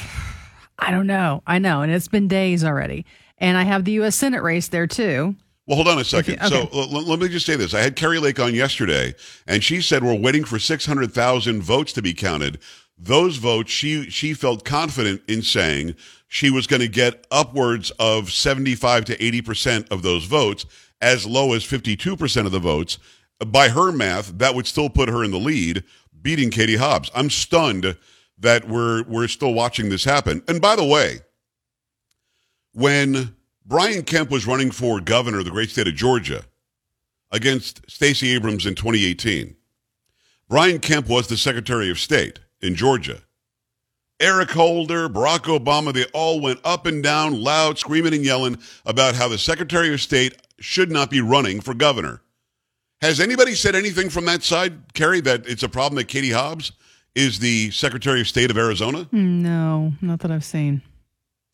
I 0.80 0.92
don't 0.92 1.08
know. 1.08 1.44
I 1.46 1.60
know, 1.60 1.82
and 1.82 1.92
it's 1.92 2.08
been 2.08 2.28
days 2.28 2.64
already. 2.64 3.06
And 3.38 3.58
I 3.58 3.64
have 3.64 3.86
the 3.86 3.94
U.S. 3.94 4.16
Senate 4.16 4.42
race 4.42 4.68
there 4.68 4.88
too. 4.88 5.36
Well, 5.66 5.76
hold 5.76 5.88
on 5.88 6.00
a 6.00 6.04
second. 6.04 6.40
Okay. 6.40 6.48
So 6.48 6.68
l- 6.74 6.90
let 6.90 7.20
me 7.20 7.28
just 7.28 7.46
say 7.46 7.56
this: 7.56 7.74
I 7.74 7.82
had 7.82 7.96
Kari 7.96 8.20
Lake 8.20 8.40
on 8.40 8.56
yesterday, 8.56 9.14
and 9.48 9.64
she 9.64 9.82
said 9.82 10.04
we're 10.04 10.16
waiting 10.16 10.44
for 10.44 10.58
six 10.60 10.86
hundred 10.86 11.14
thousand 11.14 11.62
votes 11.62 11.94
to 11.94 12.02
be 12.02 12.14
counted. 12.14 12.60
Those 12.98 13.38
votes, 13.38 13.72
she 13.72 14.10
she 14.10 14.34
felt 14.34 14.66
confident 14.66 15.22
in 15.28 15.42
saying 15.42 15.96
she 16.28 16.50
was 16.50 16.68
going 16.68 16.82
to 16.82 16.88
get 16.88 17.26
upwards 17.32 17.92
of 18.00 18.32
seventy-five 18.32 19.06
to 19.06 19.24
eighty 19.24 19.42
percent 19.42 19.88
of 19.92 20.02
those 20.02 20.26
votes, 20.26 20.66
as 21.02 21.26
low 21.26 21.54
as 21.54 21.64
fifty-two 21.64 22.18
percent 22.18 22.46
of 22.46 22.52
the 22.52 22.60
votes. 22.60 22.98
By 23.46 23.70
her 23.70 23.92
math, 23.92 24.38
that 24.40 24.54
would 24.56 24.68
still 24.68 24.90
put 24.90 25.08
her 25.08 25.24
in 25.24 25.32
the 25.32 25.38
lead, 25.40 25.84
beating 26.22 26.50
Katie 26.50 26.78
Hobbs. 26.78 27.12
I'm 27.14 27.30
stunned 27.30 27.98
that 28.38 28.68
we're 28.68 29.04
we're 29.04 29.28
still 29.28 29.54
watching 29.54 29.90
this 29.90 30.04
happen. 30.04 30.44
And 30.48 30.62
by 30.62 30.76
the 30.76 30.86
way, 30.86 31.20
when 32.74 33.36
Brian 33.66 34.04
Kemp 34.04 34.32
was 34.32 34.48
running 34.48 34.72
for 34.72 35.00
governor 35.00 35.40
of 35.40 35.46
the 35.46 35.52
great 35.52 35.70
state 35.70 35.88
of 35.88 35.96
Georgia, 35.96 36.44
against 37.32 37.90
Stacey 37.90 38.30
Abrams 38.30 38.66
in 38.66 38.76
2018. 38.76 39.56
Brian 40.48 40.80
Kemp 40.80 41.08
was 41.08 41.28
the 41.28 41.38
Secretary 41.38 41.90
of 41.90 42.00
State 42.00 42.40
in 42.62 42.76
Georgia. 42.76 43.22
Eric 44.20 44.52
Holder, 44.52 45.08
Barack 45.08 45.44
Obama, 45.44 45.94
they 45.94 46.06
all 46.06 46.42
went 46.42 46.60
up 46.66 46.86
and 46.86 47.02
down, 47.02 47.40
loud, 47.42 47.78
screaming 47.78 48.14
and 48.14 48.26
yelling 48.26 48.58
about 48.86 49.16
how 49.16 49.28
the 49.28 49.38
Secretary 49.38 49.94
of 49.94 50.02
State 50.02 50.36
should 50.60 50.92
not 50.92 51.10
be 51.10 51.22
running 51.22 51.62
for 51.62 51.74
governor. 51.74 52.22
Has 53.02 53.20
anybody 53.20 53.56
said 53.56 53.76
anything 53.76 54.10
from 54.10 54.26
that 54.26 54.44
side, 54.44 54.94
Carrie, 54.94 55.22
that 55.22 55.48
it's 55.48 55.64
a 55.64 55.70
problem 55.70 55.98
that 55.98 56.08
Katie 56.08 56.32
Hobbs 56.32 56.74
is 57.16 57.40
the 57.40 57.72
Secretary 57.72 58.22
of 58.22 58.28
State 58.28 58.52
of 58.52 58.58
Arizona? 58.58 59.08
No, 59.12 59.94
not 60.02 60.20
that 60.20 60.32
I've 60.32 60.44
seen. 60.44 60.82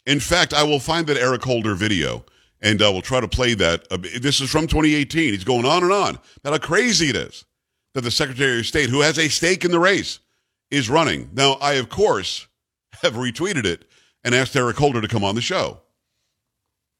In 0.06 0.20
fact, 0.20 0.54
I 0.54 0.64
will 0.64 0.80
find 0.80 1.08
that 1.08 1.18
Eric 1.18 1.44
Holder 1.44 1.76
video 1.76 2.26
and 2.66 2.82
uh, 2.82 2.90
we'll 2.92 3.02
try 3.02 3.20
to 3.20 3.28
play 3.28 3.54
that. 3.54 3.86
Uh, 3.92 3.98
this 4.20 4.42
is 4.42 4.50
from 4.50 4.68
2018. 4.68 5.34
He's 5.34 5.44
going 5.44 5.66
on 5.66 5.84
and 5.84 5.92
on 5.92 6.20
about 6.38 6.54
how 6.54 6.58
crazy 6.58 7.10
it 7.10 7.16
is 7.16 7.46
that 7.94 8.02
the 8.02 8.12
Secretary 8.12 8.60
of 8.60 8.66
State, 8.66 8.90
who 8.90 9.02
has 9.02 9.20
a 9.20 9.30
stake 9.30 9.64
in 9.64 9.72
the 9.72 9.80
race, 9.80 10.20
is 10.72 10.90
running. 10.90 11.30
Now, 11.34 11.54
I, 11.62 11.74
of 11.74 11.90
course, 11.90 12.48
have 13.04 13.14
retweeted 13.14 13.66
it 13.66 13.86
and 14.24 14.34
asked 14.34 14.56
Eric 14.56 14.78
Holder 14.78 15.00
to 15.00 15.08
come 15.08 15.24
on 15.24 15.36
the 15.36 15.42
show. 15.42 15.80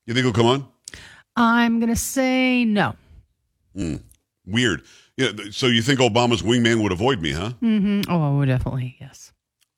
You 0.06 0.14
think 0.14 0.24
he'll 0.24 0.34
come 0.34 0.46
on? 0.46 0.68
I'm 1.36 1.80
going 1.80 1.90
to 1.90 2.00
say 2.00 2.64
no. 2.64 2.96
Mm, 3.76 4.02
weird. 4.46 4.84
Yeah, 5.18 5.32
so 5.52 5.68
you 5.68 5.82
think 5.82 6.00
Obama's 6.00 6.42
wingman 6.42 6.84
would 6.84 6.92
avoid 6.92 7.22
me, 7.22 7.32
huh? 7.32 7.52
Mm-hmm. 7.62 8.12
Oh, 8.12 8.44
definitely, 8.44 8.98
yes. 9.00 9.32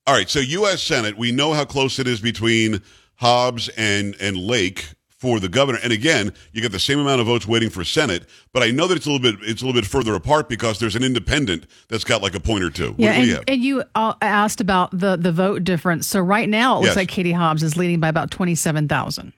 All 0.06 0.14
right. 0.14 0.28
So 0.28 0.40
U.S. 0.40 0.82
Senate, 0.82 1.16
we 1.18 1.32
know 1.32 1.52
how 1.52 1.64
close 1.64 1.98
it 1.98 2.08
is 2.08 2.20
between 2.20 2.82
Hobbs 3.16 3.68
and 3.76 4.16
and 4.20 4.36
Lake 4.36 4.94
for 5.18 5.40
the 5.40 5.48
governor. 5.48 5.78
And 5.82 5.92
again, 5.92 6.32
you 6.52 6.62
get 6.62 6.72
the 6.72 6.78
same 6.78 6.98
amount 6.98 7.20
of 7.20 7.26
votes 7.26 7.46
waiting 7.46 7.70
for 7.70 7.84
Senate, 7.84 8.24
but 8.52 8.62
I 8.62 8.70
know 8.70 8.86
that 8.86 8.96
it's 8.96 9.06
a 9.06 9.10
little 9.10 9.32
bit 9.32 9.40
it's 9.42 9.60
a 9.60 9.66
little 9.66 9.78
bit 9.78 9.86
further 9.86 10.14
apart 10.14 10.48
because 10.48 10.78
there's 10.78 10.96
an 10.96 11.04
independent 11.04 11.66
that's 11.88 12.04
got 12.04 12.22
like 12.22 12.34
a 12.34 12.40
point 12.40 12.64
or 12.64 12.70
two. 12.70 12.94
Yeah, 12.96 13.12
and, 13.12 13.44
and, 13.48 13.62
you 13.62 13.82
uh, 13.94 14.14
asked 14.22 14.60
about 14.60 14.98
the 14.98 15.16
the 15.16 15.32
vote 15.32 15.64
difference. 15.64 16.06
So 16.06 16.20
right 16.20 16.48
now, 16.48 16.76
it 16.76 16.76
looks 16.76 16.86
yes. 16.88 16.96
like 16.96 17.08
Katie 17.08 17.32
Hobbs 17.32 17.62
is 17.62 17.76
leading 17.76 18.00
by 18.00 18.08
about 18.08 18.30
twenty 18.30 18.54
seven 18.54 18.88
thousand. 18.88 19.32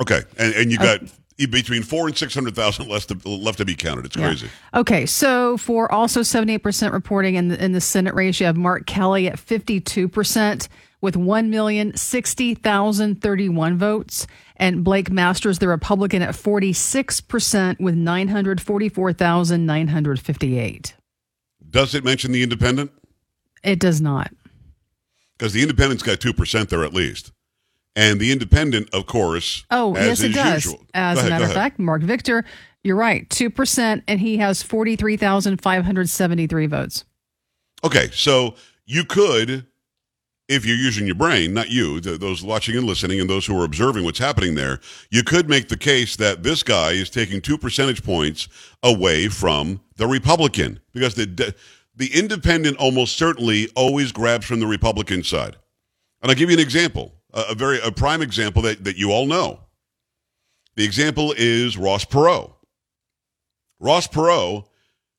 Okay, 0.00 0.22
and 0.38 0.54
and 0.54 0.72
you 0.72 0.78
got. 0.78 1.00
Between 1.48 1.82
four 1.82 2.06
and 2.06 2.16
six 2.16 2.34
hundred 2.34 2.54
thousand 2.54 2.88
left 2.88 3.08
to, 3.08 3.28
left 3.28 3.58
to 3.58 3.64
be 3.64 3.74
counted. 3.74 4.06
It's 4.06 4.16
crazy. 4.16 4.46
Yeah. 4.46 4.80
Okay, 4.80 5.06
so 5.06 5.56
for 5.56 5.90
also 5.90 6.22
seventy 6.22 6.54
eight 6.54 6.62
percent 6.62 6.92
reporting 6.92 7.36
in 7.36 7.48
the 7.48 7.62
in 7.62 7.72
the 7.72 7.80
Senate 7.80 8.14
race, 8.14 8.40
you 8.40 8.46
have 8.46 8.56
Mark 8.56 8.86
Kelly 8.86 9.28
at 9.28 9.38
fifty 9.38 9.80
two 9.80 10.08
percent 10.08 10.68
with 11.00 11.16
one 11.16 11.50
million 11.50 11.96
sixty 11.96 12.54
thousand 12.54 13.22
thirty 13.22 13.48
one 13.48 13.78
votes 13.78 14.26
and 14.60 14.84
Blake 14.84 15.10
Masters, 15.10 15.58
the 15.58 15.66
Republican, 15.66 16.22
at 16.22 16.34
46% 16.34 17.80
with 17.80 17.94
944,958. 17.94 20.94
Does 21.70 21.94
it 21.94 22.04
mention 22.04 22.32
the 22.32 22.42
independent? 22.42 22.92
It 23.64 23.80
does 23.80 24.02
not. 24.02 24.30
Because 25.38 25.54
the 25.54 25.62
independent's 25.62 26.02
got 26.02 26.18
2% 26.18 26.68
there 26.68 26.84
at 26.84 26.92
least. 26.92 27.32
And 27.96 28.20
the 28.20 28.32
independent, 28.32 28.88
of 28.94 29.06
course. 29.06 29.64
Oh, 29.70 29.94
yes, 29.96 30.20
it 30.20 30.32
does. 30.32 30.64
Usual. 30.64 30.86
As 30.94 31.24
a 31.24 31.28
matter 31.28 31.44
of 31.44 31.52
fact, 31.52 31.78
Marc 31.78 32.02
Victor, 32.02 32.44
you're 32.84 32.96
right, 32.96 33.28
2%, 33.28 34.02
and 34.06 34.20
he 34.20 34.38
has 34.38 34.62
43,573 34.62 36.66
votes. 36.66 37.04
Okay, 37.82 38.10
so 38.12 38.54
you 38.86 39.04
could 39.04 39.66
if 40.50 40.66
you're 40.66 40.76
using 40.76 41.06
your 41.06 41.14
brain, 41.14 41.54
not 41.54 41.70
you, 41.70 42.00
the, 42.00 42.18
those 42.18 42.42
watching 42.42 42.76
and 42.76 42.84
listening 42.84 43.20
and 43.20 43.30
those 43.30 43.46
who 43.46 43.58
are 43.58 43.64
observing 43.64 44.04
what's 44.04 44.18
happening 44.18 44.56
there, 44.56 44.80
you 45.08 45.22
could 45.22 45.48
make 45.48 45.68
the 45.68 45.76
case 45.76 46.16
that 46.16 46.42
this 46.42 46.64
guy 46.64 46.90
is 46.90 47.08
taking 47.08 47.40
two 47.40 47.56
percentage 47.56 48.02
points 48.02 48.48
away 48.82 49.28
from 49.28 49.80
the 49.96 50.08
Republican 50.08 50.80
because 50.92 51.14
the 51.14 51.54
the 51.94 52.18
independent 52.18 52.76
almost 52.78 53.16
certainly 53.16 53.68
always 53.76 54.10
grabs 54.10 54.44
from 54.44 54.58
the 54.58 54.66
Republican 54.66 55.22
side. 55.22 55.56
And 56.20 56.30
I'll 56.30 56.36
give 56.36 56.50
you 56.50 56.56
an 56.56 56.62
example, 56.62 57.12
a, 57.32 57.46
a 57.50 57.54
very 57.54 57.80
a 57.80 57.90
prime 57.90 58.22
example 58.22 58.62
that, 58.62 58.84
that 58.84 58.96
you 58.96 59.10
all 59.12 59.26
know. 59.26 59.60
The 60.76 60.84
example 60.84 61.34
is 61.36 61.76
Ross 61.76 62.04
Perot. 62.04 62.52
Ross 63.78 64.06
Perot 64.06 64.66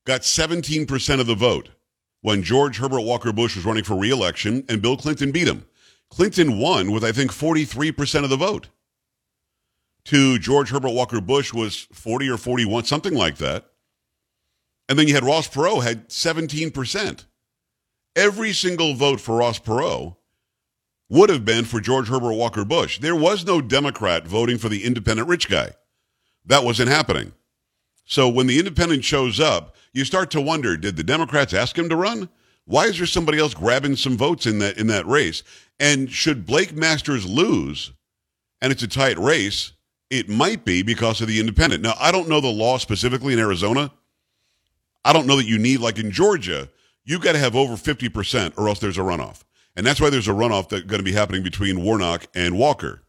got 0.05 0.21
17% 0.21 1.19
of 1.19 1.27
the 1.27 1.35
vote 1.35 1.69
when 2.21 2.43
George 2.43 2.77
Herbert 2.77 3.01
Walker 3.01 3.33
Bush 3.33 3.55
was 3.55 3.65
running 3.65 3.83
for 3.83 3.95
reelection 3.95 4.63
and 4.69 4.81
Bill 4.81 4.97
Clinton 4.97 5.31
beat 5.31 5.47
him. 5.47 5.65
Clinton 6.09 6.59
won 6.59 6.91
with, 6.91 7.03
I 7.03 7.11
think, 7.11 7.31
43% 7.31 8.23
of 8.23 8.29
the 8.29 8.37
vote. 8.37 8.69
To 10.05 10.39
George 10.39 10.69
Herbert 10.69 10.89
Walker 10.89 11.21
Bush 11.21 11.53
was 11.53 11.87
40 11.93 12.29
or 12.29 12.37
41, 12.37 12.85
something 12.85 13.13
like 13.13 13.37
that. 13.37 13.65
And 14.89 14.97
then 14.97 15.07
you 15.07 15.13
had 15.13 15.23
Ross 15.23 15.47
Perot 15.47 15.83
had 15.83 16.09
17%. 16.09 17.25
Every 18.15 18.51
single 18.51 18.93
vote 18.93 19.21
for 19.21 19.37
Ross 19.37 19.59
Perot 19.59 20.17
would 21.11 21.29
have 21.29 21.43
been 21.43 21.65
for 21.65 21.81
George 21.81 22.07
Herbert 22.07 22.35
Walker 22.35 22.63
Bush. 22.63 22.97
There 22.99 23.17
was 23.17 23.45
no 23.45 23.59
Democrat 23.59 24.25
voting 24.25 24.57
for 24.57 24.69
the 24.69 24.85
independent 24.85 25.27
rich 25.27 25.49
guy. 25.49 25.71
That 26.45 26.63
wasn't 26.63 26.87
happening. 26.87 27.33
So 28.05 28.29
when 28.29 28.47
the 28.47 28.57
independent 28.57 29.03
shows 29.03 29.37
up, 29.37 29.75
you 29.91 30.05
start 30.05 30.31
to 30.31 30.39
wonder, 30.39 30.77
did 30.77 30.95
the 30.95 31.03
Democrats 31.03 31.53
ask 31.53 31.77
him 31.77 31.89
to 31.89 31.97
run? 31.97 32.29
Why 32.63 32.85
is 32.85 32.97
there 32.97 33.05
somebody 33.05 33.39
else 33.39 33.53
grabbing 33.53 33.97
some 33.97 34.15
votes 34.15 34.45
in 34.45 34.59
that 34.59 34.77
in 34.77 34.87
that 34.87 35.05
race? 35.05 35.43
And 35.81 36.09
should 36.09 36.45
Blake 36.45 36.73
Masters 36.73 37.25
lose 37.25 37.91
and 38.61 38.71
it's 38.71 38.83
a 38.83 38.87
tight 38.87 39.19
race, 39.19 39.73
it 40.09 40.29
might 40.29 40.63
be 40.63 40.81
because 40.81 41.19
of 41.19 41.27
the 41.27 41.41
independent. 41.41 41.83
Now, 41.83 41.95
I 41.99 42.13
don't 42.13 42.29
know 42.29 42.39
the 42.39 42.47
law 42.47 42.77
specifically 42.77 43.33
in 43.33 43.39
Arizona. 43.39 43.91
I 45.03 45.11
don't 45.11 45.27
know 45.27 45.35
that 45.35 45.47
you 45.47 45.57
need 45.57 45.81
like 45.81 45.99
in 45.99 46.11
Georgia, 46.11 46.69
you've 47.03 47.21
got 47.21 47.33
to 47.33 47.39
have 47.39 47.55
over 47.55 47.73
50% 47.73 48.53
or 48.55 48.69
else 48.69 48.79
there's 48.79 48.97
a 48.97 49.01
runoff. 49.01 49.43
And 49.75 49.85
that's 49.85 50.01
why 50.01 50.09
there's 50.09 50.27
a 50.27 50.33
runoff 50.33 50.69
that's 50.69 50.83
going 50.83 50.99
to 50.99 51.03
be 51.03 51.13
happening 51.13 51.43
between 51.43 51.83
Warnock 51.83 52.27
and 52.35 52.57
Walker 52.57 53.03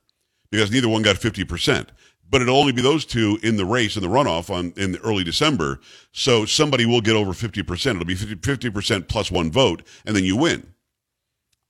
because 0.51 0.71
neither 0.71 0.89
one 0.89 1.03
got 1.03 1.17
50% 1.17 1.89
but 2.33 2.41
it'll 2.41 2.57
only 2.57 2.73
be 2.73 2.81
those 2.81 3.05
two 3.05 3.39
in 3.43 3.59
the 3.59 3.67
race 3.67 3.95
in 3.95 4.03
the 4.03 4.09
runoff 4.09 4.49
on 4.49 4.73
in 4.79 4.97
early 5.05 5.23
December. 5.23 5.79
So 6.13 6.47
somebody 6.47 6.87
will 6.87 7.03
get 7.03 7.15
over 7.15 7.33
50%. 7.33 7.91
It'll 7.91 8.05
be 8.07 8.15
50, 8.15 8.71
percent 8.71 9.07
plus 9.07 9.31
one 9.31 9.53
vote, 9.53 9.83
and 10.07 10.17
then 10.17 10.25
you 10.25 10.37
win. 10.37 10.67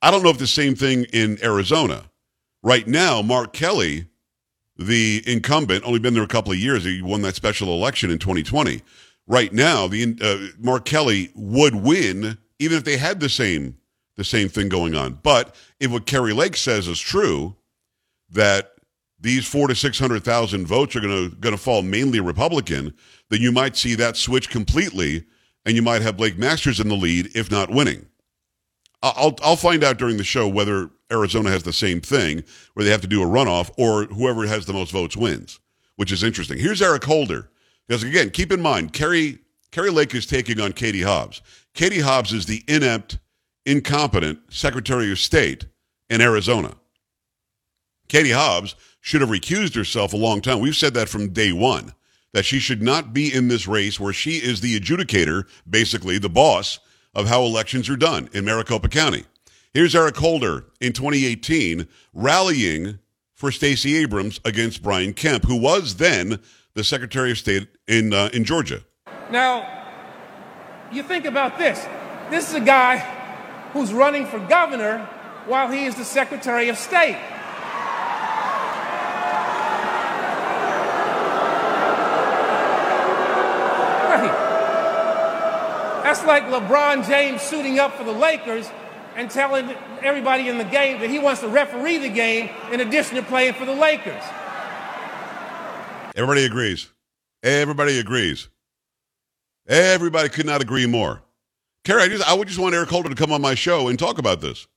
I 0.01 0.09
don't 0.09 0.23
know 0.23 0.29
if 0.29 0.37
the 0.37 0.47
same 0.47 0.73
thing 0.73 1.03
in 1.11 1.37
Arizona. 1.43 2.05
Right 2.63 2.87
now, 2.87 3.21
Mark 3.21 3.51
Kelly, 3.51 4.07
the 4.77 5.21
incumbent, 5.27 5.83
only 5.83 5.99
been 5.99 6.13
there 6.13 6.23
a 6.23 6.27
couple 6.27 6.53
of 6.53 6.57
years. 6.57 6.85
He 6.85 7.01
won 7.01 7.21
that 7.23 7.35
special 7.35 7.67
election 7.67 8.09
in 8.09 8.17
2020. 8.17 8.81
Right 9.27 9.51
now, 9.51 9.87
the 9.87 10.17
uh, 10.21 10.55
Mark 10.63 10.85
Kelly 10.85 11.29
would 11.35 11.75
win 11.75 12.37
even 12.59 12.77
if 12.77 12.85
they 12.85 12.95
had 12.95 13.19
the 13.19 13.29
same 13.29 13.77
the 14.15 14.23
same 14.23 14.49
thing 14.49 14.69
going 14.69 14.95
on. 14.95 15.19
But 15.23 15.55
if 15.79 15.91
what 15.91 16.05
Kari 16.05 16.33
Lake 16.33 16.55
says 16.55 16.87
is 16.87 16.99
true, 16.99 17.55
that 18.29 18.71
these 19.19 19.47
four 19.47 19.67
to 19.67 19.75
six 19.75 19.99
hundred 19.99 20.23
thousand 20.23 20.67
votes 20.67 20.95
are 20.95 20.99
going 20.99 21.29
to 21.29 21.35
going 21.37 21.55
to 21.55 21.61
fall 21.61 21.81
mainly 21.81 22.19
Republican, 22.19 22.93
then 23.29 23.41
you 23.41 23.51
might 23.51 23.77
see 23.77 23.95
that 23.95 24.17
switch 24.17 24.49
completely, 24.49 25.25
and 25.65 25.75
you 25.75 25.81
might 25.81 26.01
have 26.01 26.17
Blake 26.17 26.37
Masters 26.37 26.79
in 26.79 26.89
the 26.89 26.95
lead, 26.95 27.29
if 27.35 27.49
not 27.49 27.69
winning. 27.69 28.07
I'll 29.01 29.35
I'll 29.43 29.55
find 29.55 29.83
out 29.83 29.97
during 29.97 30.17
the 30.17 30.23
show 30.23 30.47
whether 30.47 30.89
Arizona 31.11 31.49
has 31.49 31.63
the 31.63 31.73
same 31.73 32.01
thing 32.01 32.43
where 32.73 32.83
they 32.83 32.91
have 32.91 33.01
to 33.01 33.07
do 33.07 33.23
a 33.23 33.25
runoff, 33.25 33.71
or 33.77 34.05
whoever 34.05 34.45
has 34.47 34.65
the 34.65 34.73
most 34.73 34.91
votes 34.91 35.15
wins, 35.15 35.59
which 35.95 36.11
is 36.11 36.23
interesting. 36.23 36.57
Here's 36.57 36.81
Eric 36.81 37.03
Holder, 37.03 37.49
because 37.87 38.03
again, 38.03 38.29
keep 38.29 38.51
in 38.51 38.61
mind, 38.61 38.93
Kari 38.93 39.39
Kari 39.71 39.89
Lake 39.89 40.13
is 40.15 40.25
taking 40.25 40.59
on 40.59 40.73
Katie 40.73 41.01
Hobbs. 41.01 41.41
Katie 41.73 42.01
Hobbs 42.01 42.31
is 42.31 42.45
the 42.45 42.63
inept, 42.67 43.17
incompetent 43.65 44.39
Secretary 44.49 45.11
of 45.11 45.19
State 45.19 45.65
in 46.09 46.21
Arizona. 46.21 46.75
Katie 48.07 48.31
Hobbs 48.31 48.75
should 49.01 49.21
have 49.21 49.29
recused 49.29 49.75
herself 49.75 50.13
a 50.13 50.17
long 50.17 50.41
time. 50.41 50.59
We've 50.59 50.75
said 50.75 50.93
that 50.93 51.09
from 51.09 51.33
day 51.33 51.51
one, 51.51 51.93
that 52.33 52.45
she 52.45 52.59
should 52.59 52.81
not 52.81 53.13
be 53.13 53.33
in 53.33 53.47
this 53.47 53.67
race 53.67 53.99
where 53.99 54.13
she 54.13 54.37
is 54.37 54.61
the 54.61 54.79
adjudicator, 54.79 55.47
basically 55.69 56.17
the 56.17 56.29
boss 56.29 56.79
of 57.13 57.27
how 57.27 57.43
elections 57.43 57.89
are 57.89 57.95
done 57.95 58.29
in 58.33 58.45
Maricopa 58.45 58.89
County. 58.89 59.25
Here's 59.73 59.95
Eric 59.95 60.17
Holder 60.17 60.65
in 60.79 60.93
2018 60.93 61.87
rallying 62.13 62.99
for 63.33 63.51
Stacey 63.51 63.97
Abrams 63.97 64.39
against 64.45 64.83
Brian 64.83 65.13
Kemp, 65.13 65.45
who 65.45 65.59
was 65.59 65.95
then 65.95 66.39
the 66.75 66.83
Secretary 66.83 67.31
of 67.31 67.37
State 67.37 67.67
in, 67.87 68.13
uh, 68.13 68.29
in 68.33 68.43
Georgia. 68.45 68.83
Now, 69.31 69.67
you 70.91 71.03
think 71.03 71.25
about 71.25 71.57
this. 71.57 71.83
This 72.29 72.49
is 72.49 72.55
a 72.55 72.61
guy 72.61 73.22
who's 73.73 73.91
running 73.91 74.25
for 74.25 74.39
governor 74.39 74.99
while 75.45 75.69
he 75.69 75.85
is 75.85 75.95
the 75.95 76.05
Secretary 76.05 76.69
of 76.69 76.77
State. 76.77 77.19
That's 86.03 86.25
like 86.25 86.43
LeBron 86.43 87.07
James 87.07 87.41
suiting 87.41 87.79
up 87.79 87.95
for 87.95 88.03
the 88.03 88.11
Lakers 88.11 88.69
and 89.15 89.31
telling 89.31 89.71
everybody 90.01 90.47
in 90.47 90.59
the 90.59 90.63
game 90.63 90.99
that 90.99 91.09
he 91.09 91.17
wants 91.17 91.41
to 91.41 91.47
referee 91.47 91.97
the 91.97 92.09
game 92.09 92.49
in 92.71 92.81
addition 92.81 93.15
to 93.15 93.23
playing 93.23 93.53
for 93.55 93.65
the 93.65 93.73
Lakers. 93.73 94.21
Everybody 96.15 96.45
agrees. 96.45 96.87
Everybody 97.41 97.97
agrees. 97.97 98.47
Everybody 99.67 100.29
could 100.29 100.45
not 100.45 100.61
agree 100.61 100.85
more. 100.85 101.23
Carrie, 101.83 102.03
I, 102.03 102.07
just, 102.07 102.29
I 102.29 102.33
would 102.33 102.47
just 102.47 102.59
want 102.59 102.73
Eric 102.75 102.89
Holder 102.89 103.09
to 103.09 103.15
come 103.15 103.31
on 103.31 103.41
my 103.41 103.55
show 103.55 103.89
and 103.89 103.99
talk 103.99 104.17
about 104.17 104.39
this. 104.41 104.67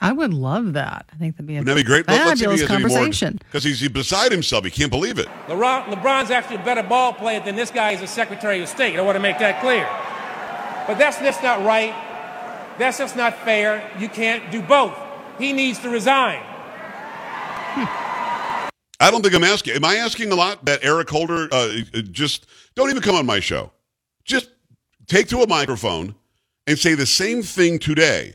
I 0.00 0.12
would 0.12 0.34
love 0.34 0.72
that. 0.72 1.06
I 1.12 1.16
think 1.16 1.36
that'd 1.36 1.46
be 1.46 1.56
a 1.56 1.60
Wouldn't 1.60 1.76
that 1.76 1.82
be 1.82 1.86
great? 1.86 2.08
Let- 2.08 2.26
let's 2.26 2.40
see 2.40 2.46
if 2.46 2.52
he 2.52 2.58
fabulous 2.58 2.60
has 2.62 2.68
conversation. 2.68 3.38
Because 3.38 3.64
he's 3.64 3.88
beside 3.88 4.32
himself. 4.32 4.64
He 4.64 4.70
can't 4.70 4.90
believe 4.90 5.18
it. 5.18 5.28
LeBron, 5.46 5.84
LeBron's 5.86 6.30
actually 6.30 6.56
a 6.56 6.64
better 6.64 6.82
ball 6.82 7.12
player 7.12 7.40
than 7.40 7.54
this 7.54 7.70
guy 7.70 7.92
is 7.92 8.02
a 8.02 8.06
Secretary 8.06 8.60
of 8.62 8.68
State. 8.68 8.96
I 8.96 9.02
want 9.02 9.16
to 9.16 9.20
make 9.20 9.38
that 9.38 9.60
clear. 9.60 9.84
But 10.86 10.98
that's 10.98 11.18
just 11.18 11.42
not 11.42 11.64
right. 11.64 11.94
That's 12.78 12.98
just 12.98 13.14
not 13.16 13.34
fair. 13.44 13.88
You 13.98 14.08
can't 14.08 14.50
do 14.50 14.60
both. 14.62 14.98
He 15.38 15.52
needs 15.52 15.78
to 15.80 15.90
resign. 15.90 16.42
I 19.00 19.10
don't 19.10 19.22
think 19.22 19.34
I'm 19.34 19.44
asking. 19.44 19.74
Am 19.74 19.84
I 19.84 19.96
asking 19.96 20.32
a 20.32 20.34
lot 20.34 20.64
that 20.64 20.84
Eric 20.84 21.10
Holder 21.10 21.48
uh, 21.52 21.68
just 22.10 22.46
don't 22.74 22.90
even 22.90 23.02
come 23.02 23.14
on 23.14 23.26
my 23.26 23.40
show? 23.40 23.70
Just 24.24 24.48
take 25.06 25.28
to 25.28 25.42
a 25.42 25.46
microphone 25.46 26.14
and 26.66 26.78
say 26.78 26.94
the 26.94 27.06
same 27.06 27.42
thing 27.42 27.78
today 27.78 28.34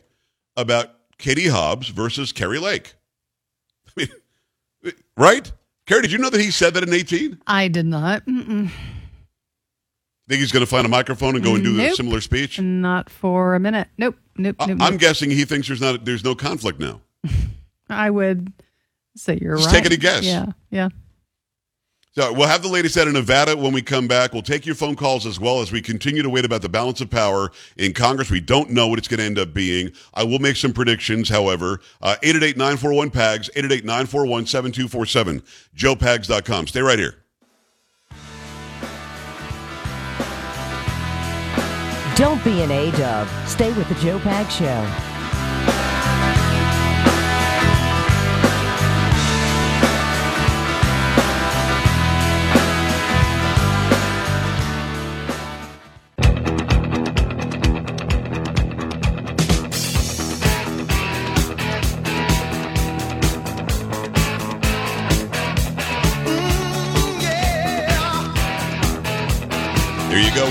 about 0.56 0.92
Katie 1.18 1.48
Hobbs 1.48 1.90
versus 1.90 2.32
Kari 2.32 2.60
Lake. 2.60 2.94
I 3.98 4.08
mean, 4.84 4.94
right? 5.18 5.52
Kerry, 5.86 6.02
did 6.04 6.12
you 6.12 6.18
know 6.20 6.30
that 6.30 6.40
he 6.42 6.52
said 6.52 6.74
that 6.76 6.84
in 6.84 6.94
18? 6.94 7.42
I 7.48 7.68
did 7.68 7.86
not. 7.86 8.26
Mm-mm. 8.26 8.70
Think 10.28 10.40
he's 10.42 10.52
going 10.52 10.62
to 10.64 10.70
find 10.70 10.86
a 10.86 10.90
microphone 10.90 11.36
and 11.36 11.44
go 11.44 11.56
and 11.56 11.64
do 11.64 11.82
a 11.82 11.90
similar 11.96 12.22
speech? 12.22 12.60
Not 12.60 13.10
for 13.10 13.56
a 13.56 13.60
minute. 13.60 13.88
Nope. 13.98 14.16
Nope. 14.38 14.58
I- 14.60 14.68
nope, 14.68 14.78
I'm 14.80 14.92
nope. 14.94 15.02
guessing 15.02 15.32
he 15.32 15.44
thinks 15.46 15.68
there's 15.68 15.82
not 15.82 16.06
there's 16.06 16.24
no 16.24 16.36
conflict 16.36 16.80
now. 16.80 17.02
I 17.90 18.12
would 18.12 18.54
say 19.18 19.40
you're 19.42 19.56
Just 19.58 19.68
right. 19.74 19.78
take 19.78 19.86
it 19.88 19.92
a 19.92 19.98
guess. 19.98 20.24
Yeah. 20.24 20.46
Yeah. 20.70 20.90
We'll 22.20 22.48
have 22.48 22.62
the 22.62 22.68
latest 22.68 22.98
out 22.98 23.08
of 23.08 23.14
Nevada 23.14 23.56
when 23.56 23.72
we 23.72 23.82
come 23.82 24.08
back. 24.08 24.34
We'll 24.34 24.42
take 24.42 24.66
your 24.66 24.76
phone 24.76 24.98
calls 24.98 25.26
as 25.26 25.40
well 25.40 25.62
as 25.62 25.72
we 25.72 25.82
continue 25.82 26.22
to 26.22 26.30
wait 26.30 26.44
about 26.44 26.62
the 26.62 26.68
balance 26.68 27.00
of 27.00 27.10
power 27.10 27.52
in 27.78 27.94
Congress. 27.94 28.30
We 28.30 28.42
don't 28.42 28.72
know 28.72 28.88
what 28.88 29.00
it's 29.00 29.08
going 29.08 29.20
to 29.20 29.26
end 29.26 29.40
up 29.40 29.54
being. 29.54 29.92
I 30.14 30.24
will 30.24 30.40
make 30.40 30.58
some 30.58 30.74
predictions, 30.74 31.30
however. 31.30 31.80
Uh, 32.02 32.18
888-941-PAGS, 32.22 33.50
888-941-7247, 33.56 35.44
joepags.com. 35.76 36.68
Stay 36.68 36.82
right 36.82 37.00
here. 37.00 37.16
Don't 42.16 42.44
be 42.44 42.62
an 42.62 42.72
A-dub. 42.72 43.30
Stay 43.48 43.72
with 43.74 43.88
the 43.88 43.96
Joe 43.96 44.20
Pag 44.20 44.52
Show. 44.52 45.19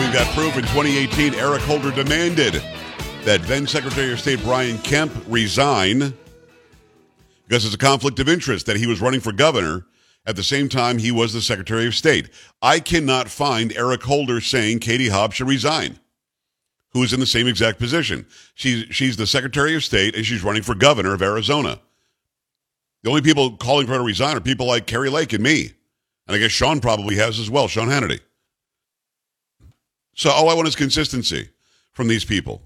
We've 0.08 0.16
got 0.16 0.34
proof 0.34 0.56
in 0.56 0.62
2018. 0.62 1.34
Eric 1.34 1.60
Holder 1.60 1.90
demanded 1.90 2.62
that 3.24 3.42
then 3.42 3.66
Secretary 3.66 4.10
of 4.10 4.18
State 4.18 4.42
Brian 4.42 4.78
Kemp 4.78 5.12
resign 5.28 6.14
because 7.46 7.66
it's 7.66 7.74
a 7.74 7.78
conflict 7.78 8.18
of 8.18 8.26
interest 8.26 8.64
that 8.64 8.78
he 8.78 8.86
was 8.86 9.02
running 9.02 9.20
for 9.20 9.32
governor 9.32 9.84
at 10.24 10.34
the 10.34 10.42
same 10.42 10.70
time 10.70 10.96
he 10.96 11.12
was 11.12 11.34
the 11.34 11.42
Secretary 11.42 11.86
of 11.86 11.94
State. 11.94 12.30
I 12.62 12.80
cannot 12.80 13.28
find 13.28 13.70
Eric 13.76 14.02
Holder 14.02 14.40
saying 14.40 14.78
Katie 14.78 15.10
Hobbs 15.10 15.34
should 15.36 15.46
resign, 15.46 15.98
who 16.92 17.02
is 17.02 17.12
in 17.12 17.20
the 17.20 17.26
same 17.26 17.46
exact 17.46 17.78
position. 17.78 18.26
She's, 18.54 18.86
she's 18.90 19.18
the 19.18 19.26
Secretary 19.26 19.74
of 19.74 19.84
State 19.84 20.16
and 20.16 20.24
she's 20.24 20.42
running 20.42 20.62
for 20.62 20.74
governor 20.74 21.12
of 21.12 21.20
Arizona. 21.20 21.80
The 23.02 23.10
only 23.10 23.20
people 23.20 23.58
calling 23.58 23.86
for 23.86 23.92
her 23.92 23.98
to 23.98 24.04
resign 24.04 24.38
are 24.38 24.40
people 24.40 24.68
like 24.68 24.86
Kari 24.86 25.10
Lake 25.10 25.34
and 25.34 25.42
me. 25.42 25.72
And 26.26 26.34
I 26.34 26.38
guess 26.38 26.50
Sean 26.50 26.80
probably 26.80 27.16
has 27.16 27.38
as 27.38 27.50
well, 27.50 27.68
Sean 27.68 27.88
Hannity. 27.88 28.20
So 30.18 30.30
all 30.30 30.50
I 30.50 30.54
want 30.54 30.66
is 30.66 30.74
consistency 30.74 31.48
from 31.92 32.08
these 32.08 32.24
people. 32.24 32.60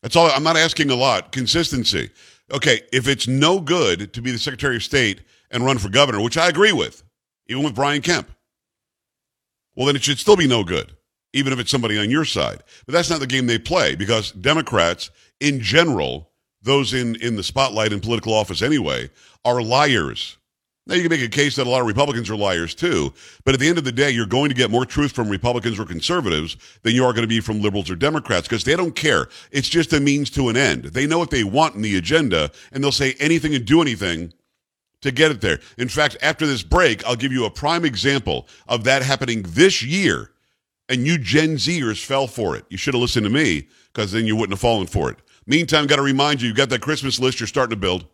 That's 0.00 0.14
all. 0.14 0.28
I'm 0.28 0.44
not 0.44 0.56
asking 0.56 0.90
a 0.90 0.94
lot. 0.94 1.32
Consistency. 1.32 2.10
Okay, 2.52 2.82
if 2.92 3.08
it's 3.08 3.26
no 3.26 3.60
good 3.60 4.12
to 4.12 4.22
be 4.22 4.30
the 4.30 4.38
Secretary 4.38 4.76
of 4.76 4.84
State 4.84 5.22
and 5.50 5.64
run 5.64 5.78
for 5.78 5.88
governor, 5.88 6.20
which 6.22 6.38
I 6.38 6.48
agree 6.48 6.70
with, 6.70 7.02
even 7.48 7.64
with 7.64 7.74
Brian 7.74 8.00
Kemp, 8.00 8.30
well, 9.74 9.86
then 9.86 9.96
it 9.96 10.04
should 10.04 10.20
still 10.20 10.36
be 10.36 10.46
no 10.46 10.62
good, 10.62 10.92
even 11.32 11.52
if 11.52 11.58
it's 11.58 11.70
somebody 11.70 11.98
on 11.98 12.10
your 12.10 12.24
side. 12.24 12.62
But 12.86 12.92
that's 12.92 13.10
not 13.10 13.18
the 13.18 13.26
game 13.26 13.48
they 13.48 13.58
play 13.58 13.96
because 13.96 14.30
Democrats, 14.30 15.10
in 15.40 15.60
general, 15.60 16.30
those 16.62 16.94
in, 16.94 17.16
in 17.16 17.34
the 17.34 17.42
spotlight 17.42 17.92
in 17.92 17.98
political 17.98 18.34
office 18.34 18.62
anyway, 18.62 19.10
are 19.44 19.60
liars. 19.60 20.36
Now, 20.84 20.96
you 20.96 21.02
can 21.02 21.10
make 21.10 21.22
a 21.22 21.28
case 21.28 21.54
that 21.56 21.66
a 21.66 21.70
lot 21.70 21.80
of 21.80 21.86
Republicans 21.86 22.28
are 22.28 22.36
liars 22.36 22.74
too, 22.74 23.14
but 23.44 23.54
at 23.54 23.60
the 23.60 23.68
end 23.68 23.78
of 23.78 23.84
the 23.84 23.92
day, 23.92 24.10
you're 24.10 24.26
going 24.26 24.48
to 24.48 24.54
get 24.54 24.70
more 24.70 24.84
truth 24.84 25.12
from 25.12 25.28
Republicans 25.28 25.78
or 25.78 25.84
conservatives 25.84 26.56
than 26.82 26.94
you 26.94 27.04
are 27.04 27.12
going 27.12 27.22
to 27.22 27.28
be 27.28 27.38
from 27.38 27.60
liberals 27.62 27.88
or 27.88 27.94
Democrats 27.94 28.48
because 28.48 28.64
they 28.64 28.74
don't 28.74 28.96
care. 28.96 29.28
It's 29.52 29.68
just 29.68 29.92
a 29.92 30.00
means 30.00 30.28
to 30.30 30.48
an 30.48 30.56
end. 30.56 30.86
They 30.86 31.06
know 31.06 31.18
what 31.18 31.30
they 31.30 31.44
want 31.44 31.76
in 31.76 31.82
the 31.82 31.96
agenda, 31.96 32.50
and 32.72 32.82
they'll 32.82 32.90
say 32.90 33.14
anything 33.20 33.54
and 33.54 33.64
do 33.64 33.80
anything 33.80 34.32
to 35.02 35.12
get 35.12 35.30
it 35.30 35.40
there. 35.40 35.60
In 35.78 35.88
fact, 35.88 36.16
after 36.20 36.46
this 36.46 36.64
break, 36.64 37.04
I'll 37.06 37.14
give 37.14 37.32
you 37.32 37.44
a 37.44 37.50
prime 37.50 37.84
example 37.84 38.48
of 38.66 38.82
that 38.82 39.02
happening 39.02 39.44
this 39.46 39.84
year, 39.84 40.32
and 40.88 41.06
you 41.06 41.16
Gen 41.16 41.56
Zers 41.56 42.04
fell 42.04 42.26
for 42.26 42.56
it. 42.56 42.64
You 42.70 42.76
should 42.76 42.94
have 42.94 43.00
listened 43.00 43.24
to 43.24 43.30
me 43.30 43.68
because 43.92 44.10
then 44.10 44.26
you 44.26 44.34
wouldn't 44.34 44.54
have 44.54 44.60
fallen 44.60 44.88
for 44.88 45.10
it. 45.12 45.18
Meantime, 45.46 45.86
got 45.86 45.96
to 45.96 46.02
remind 46.02 46.40
you, 46.40 46.48
you've 46.48 46.56
got 46.56 46.70
that 46.70 46.82
Christmas 46.82 47.20
list 47.20 47.38
you're 47.38 47.46
starting 47.46 47.70
to 47.70 47.80
build. 47.80 48.04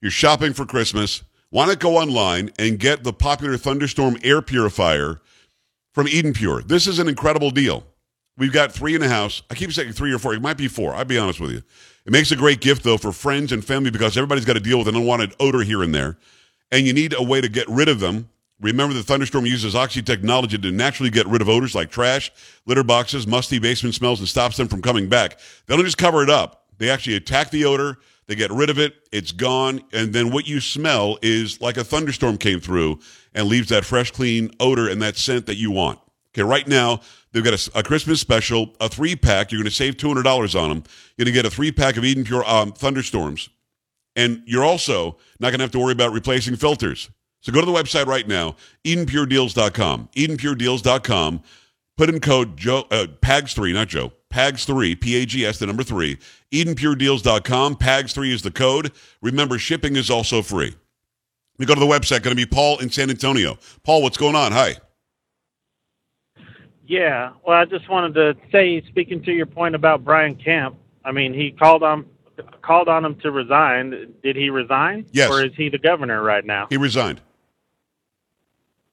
You're 0.00 0.12
shopping 0.12 0.52
for 0.52 0.66
Christmas. 0.66 1.22
Why 1.56 1.64
not 1.64 1.78
go 1.78 1.96
online 1.96 2.50
and 2.58 2.78
get 2.78 3.02
the 3.02 3.14
popular 3.14 3.56
Thunderstorm 3.56 4.18
air 4.22 4.42
purifier 4.42 5.22
from 5.94 6.06
Eden 6.06 6.34
Pure? 6.34 6.64
This 6.64 6.86
is 6.86 6.98
an 6.98 7.08
incredible 7.08 7.50
deal. 7.50 7.86
We've 8.36 8.52
got 8.52 8.72
three 8.72 8.94
in 8.94 9.00
the 9.00 9.08
house. 9.08 9.40
I 9.50 9.54
keep 9.54 9.72
saying 9.72 9.94
three 9.94 10.12
or 10.12 10.18
four. 10.18 10.34
It 10.34 10.42
might 10.42 10.58
be 10.58 10.68
four. 10.68 10.92
I'll 10.92 11.06
be 11.06 11.16
honest 11.16 11.40
with 11.40 11.52
you. 11.52 11.62
It 12.04 12.12
makes 12.12 12.30
a 12.30 12.36
great 12.36 12.60
gift, 12.60 12.84
though, 12.84 12.98
for 12.98 13.10
friends 13.10 13.52
and 13.52 13.64
family 13.64 13.90
because 13.90 14.18
everybody's 14.18 14.44
got 14.44 14.52
to 14.52 14.60
deal 14.60 14.76
with 14.76 14.86
an 14.86 14.96
unwanted 14.96 15.34
odor 15.40 15.62
here 15.62 15.82
and 15.82 15.94
there. 15.94 16.18
And 16.70 16.86
you 16.86 16.92
need 16.92 17.14
a 17.16 17.22
way 17.22 17.40
to 17.40 17.48
get 17.48 17.66
rid 17.70 17.88
of 17.88 18.00
them. 18.00 18.28
Remember, 18.60 18.92
the 18.92 19.02
Thunderstorm 19.02 19.46
uses 19.46 19.74
Oxy 19.74 20.02
technology 20.02 20.58
to 20.58 20.70
naturally 20.70 21.08
get 21.08 21.26
rid 21.26 21.40
of 21.40 21.48
odors 21.48 21.74
like 21.74 21.90
trash, 21.90 22.30
litter 22.66 22.84
boxes, 22.84 23.26
musty 23.26 23.58
basement 23.58 23.94
smells, 23.94 24.20
and 24.20 24.28
stops 24.28 24.58
them 24.58 24.68
from 24.68 24.82
coming 24.82 25.08
back. 25.08 25.38
They 25.64 25.74
don't 25.74 25.86
just 25.86 25.96
cover 25.96 26.22
it 26.22 26.28
up, 26.28 26.66
they 26.76 26.90
actually 26.90 27.16
attack 27.16 27.48
the 27.48 27.64
odor. 27.64 27.96
They 28.28 28.34
get 28.34 28.50
rid 28.50 28.70
of 28.70 28.78
it, 28.78 28.94
it's 29.12 29.30
gone, 29.30 29.82
and 29.92 30.12
then 30.12 30.32
what 30.32 30.48
you 30.48 30.60
smell 30.60 31.16
is 31.22 31.60
like 31.60 31.76
a 31.76 31.84
thunderstorm 31.84 32.38
came 32.38 32.58
through 32.58 32.98
and 33.34 33.46
leaves 33.46 33.68
that 33.68 33.84
fresh, 33.84 34.10
clean 34.10 34.50
odor 34.58 34.88
and 34.88 35.00
that 35.02 35.16
scent 35.16 35.46
that 35.46 35.56
you 35.56 35.70
want. 35.70 36.00
Okay, 36.34 36.42
right 36.42 36.66
now, 36.66 37.00
they've 37.32 37.44
got 37.44 37.54
a, 37.54 37.78
a 37.78 37.82
Christmas 37.82 38.20
special, 38.20 38.74
a 38.80 38.88
three 38.88 39.16
pack. 39.16 39.52
You're 39.52 39.60
going 39.60 39.70
to 39.70 39.74
save 39.74 39.96
$200 39.96 40.60
on 40.60 40.68
them. 40.68 40.82
You're 41.16 41.24
going 41.24 41.32
to 41.34 41.42
get 41.42 41.46
a 41.46 41.50
three 41.50 41.72
pack 41.72 41.96
of 41.96 42.04
Eden 42.04 42.24
Pure 42.24 42.44
um, 42.50 42.72
Thunderstorms. 42.72 43.48
And 44.16 44.42
you're 44.44 44.64
also 44.64 45.18
not 45.38 45.50
going 45.50 45.58
to 45.58 45.64
have 45.64 45.70
to 45.72 45.78
worry 45.78 45.92
about 45.92 46.12
replacing 46.12 46.56
filters. 46.56 47.08
So 47.40 47.52
go 47.52 47.60
to 47.60 47.66
the 47.66 47.72
website 47.72 48.06
right 48.06 48.26
now, 48.26 48.56
EdenPureDeals.com. 48.84 50.08
EdenPureDeals.com. 50.16 51.42
Put 51.96 52.08
in 52.10 52.20
code 52.20 52.56
Joe, 52.56 52.86
uh, 52.90 53.06
PAGS3, 53.22 53.72
not 53.72 53.88
Joe, 53.88 54.12
PAGS3, 54.36 55.00
P 55.00 55.22
A 55.22 55.24
G 55.24 55.46
S, 55.46 55.58
the 55.58 55.66
number 55.66 55.82
three. 55.82 56.18
EdenPureDeals.com. 56.52 57.76
PAGS3 57.76 58.32
is 58.32 58.42
the 58.42 58.50
code. 58.50 58.92
Remember, 59.22 59.58
shipping 59.58 59.96
is 59.96 60.10
also 60.10 60.42
free. 60.42 60.74
We 61.58 61.64
go 61.64 61.72
to 61.72 61.80
the 61.80 61.86
website, 61.86 62.22
going 62.22 62.36
to 62.36 62.46
be 62.46 62.46
Paul 62.46 62.78
in 62.78 62.90
San 62.90 63.08
Antonio. 63.08 63.58
Paul, 63.82 64.02
what's 64.02 64.18
going 64.18 64.36
on? 64.36 64.52
Hi. 64.52 64.76
Yeah, 66.86 67.32
well, 67.44 67.56
I 67.56 67.64
just 67.64 67.88
wanted 67.88 68.14
to 68.14 68.36
say, 68.52 68.80
speaking 68.82 69.22
to 69.24 69.32
your 69.32 69.46
point 69.46 69.74
about 69.74 70.04
Brian 70.04 70.36
Kemp, 70.36 70.76
I 71.04 71.12
mean, 71.12 71.32
he 71.32 71.50
called 71.50 71.82
on 71.82 72.04
called 72.60 72.88
on 72.88 73.04
him 73.04 73.14
to 73.20 73.30
resign. 73.30 74.14
Did 74.22 74.36
he 74.36 74.50
resign? 74.50 75.06
Yes. 75.12 75.30
Or 75.30 75.42
is 75.44 75.52
he 75.56 75.70
the 75.70 75.78
governor 75.78 76.22
right 76.22 76.44
now? 76.44 76.66
He 76.68 76.76
resigned. 76.76 77.22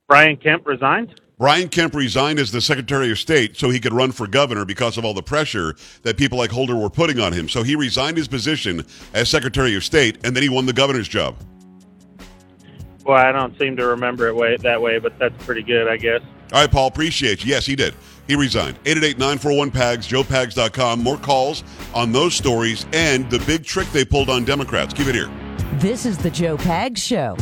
Brian 0.08 0.38
Kemp 0.38 0.66
resigned. 0.66 1.20
Brian 1.40 1.68
Kemp 1.68 1.96
resigned 1.96 2.40
as 2.40 2.52
the 2.52 2.62
Secretary 2.62 3.12
of 3.12 3.18
State 3.18 3.58
so 3.58 3.70
he 3.70 3.80
could 3.80 3.94
run 3.94 4.12
for 4.12 4.28
governor 4.28 4.66
because 4.66 4.98
of 4.98 5.06
all 5.06 5.14
the 5.14 5.24
pressure 5.24 5.76
that 6.04 6.16
people 6.16 6.38
like 6.38 6.52
Holder 6.52 6.76
were 6.76 6.90
putting 6.90 7.20
on 7.20 7.34
him. 7.34 7.50
So 7.50 7.64
he 7.64 7.76
resigned 7.76 8.18
his 8.18 8.28
position 8.28 8.86
as 9.14 9.30
Secretary 9.30 9.76
of 9.76 9.84
State, 9.84 10.20
and 10.24 10.36
then 10.36 10.44
he 10.44 10.50
won 10.50 10.66
the 10.68 10.74
governor's 10.74 11.08
job. 11.08 11.36
Well, 13.04 13.18
I 13.18 13.32
don't 13.32 13.58
seem 13.60 13.76
to 13.78 13.88
remember 13.88 14.28
it 14.28 14.36
way, 14.36 14.56
that 14.58 14.82
way, 14.82 15.00
but 15.00 15.18
that's 15.20 15.44
pretty 15.44 15.64
good, 15.64 15.88
I 15.88 15.98
guess. 15.98 16.22
All 16.54 16.62
right, 16.62 16.72
Paul, 16.72 16.88
appreciate 16.88 17.44
you. 17.44 17.50
Yes, 17.50 17.66
he 17.66 17.76
did. 17.76 17.96
He 18.28 18.36
resigned. 18.36 18.82
888-941-PAGS, 18.84 20.08
joepags.com. 20.08 21.04
More 21.04 21.18
calls 21.18 21.64
on 21.94 22.12
those 22.12 22.36
stories 22.36 22.86
and 22.94 23.30
the 23.30 23.40
big 23.40 23.66
trick 23.66 23.88
they 23.92 24.06
pulled 24.06 24.30
on 24.30 24.46
Democrats. 24.46 24.94
Keep 24.94 25.08
it 25.08 25.16
here. 25.16 25.32
This 25.74 26.06
is 26.06 26.18
the 26.18 26.30
Joe 26.30 26.56
Pags 26.58 27.00
Show. 27.00 27.36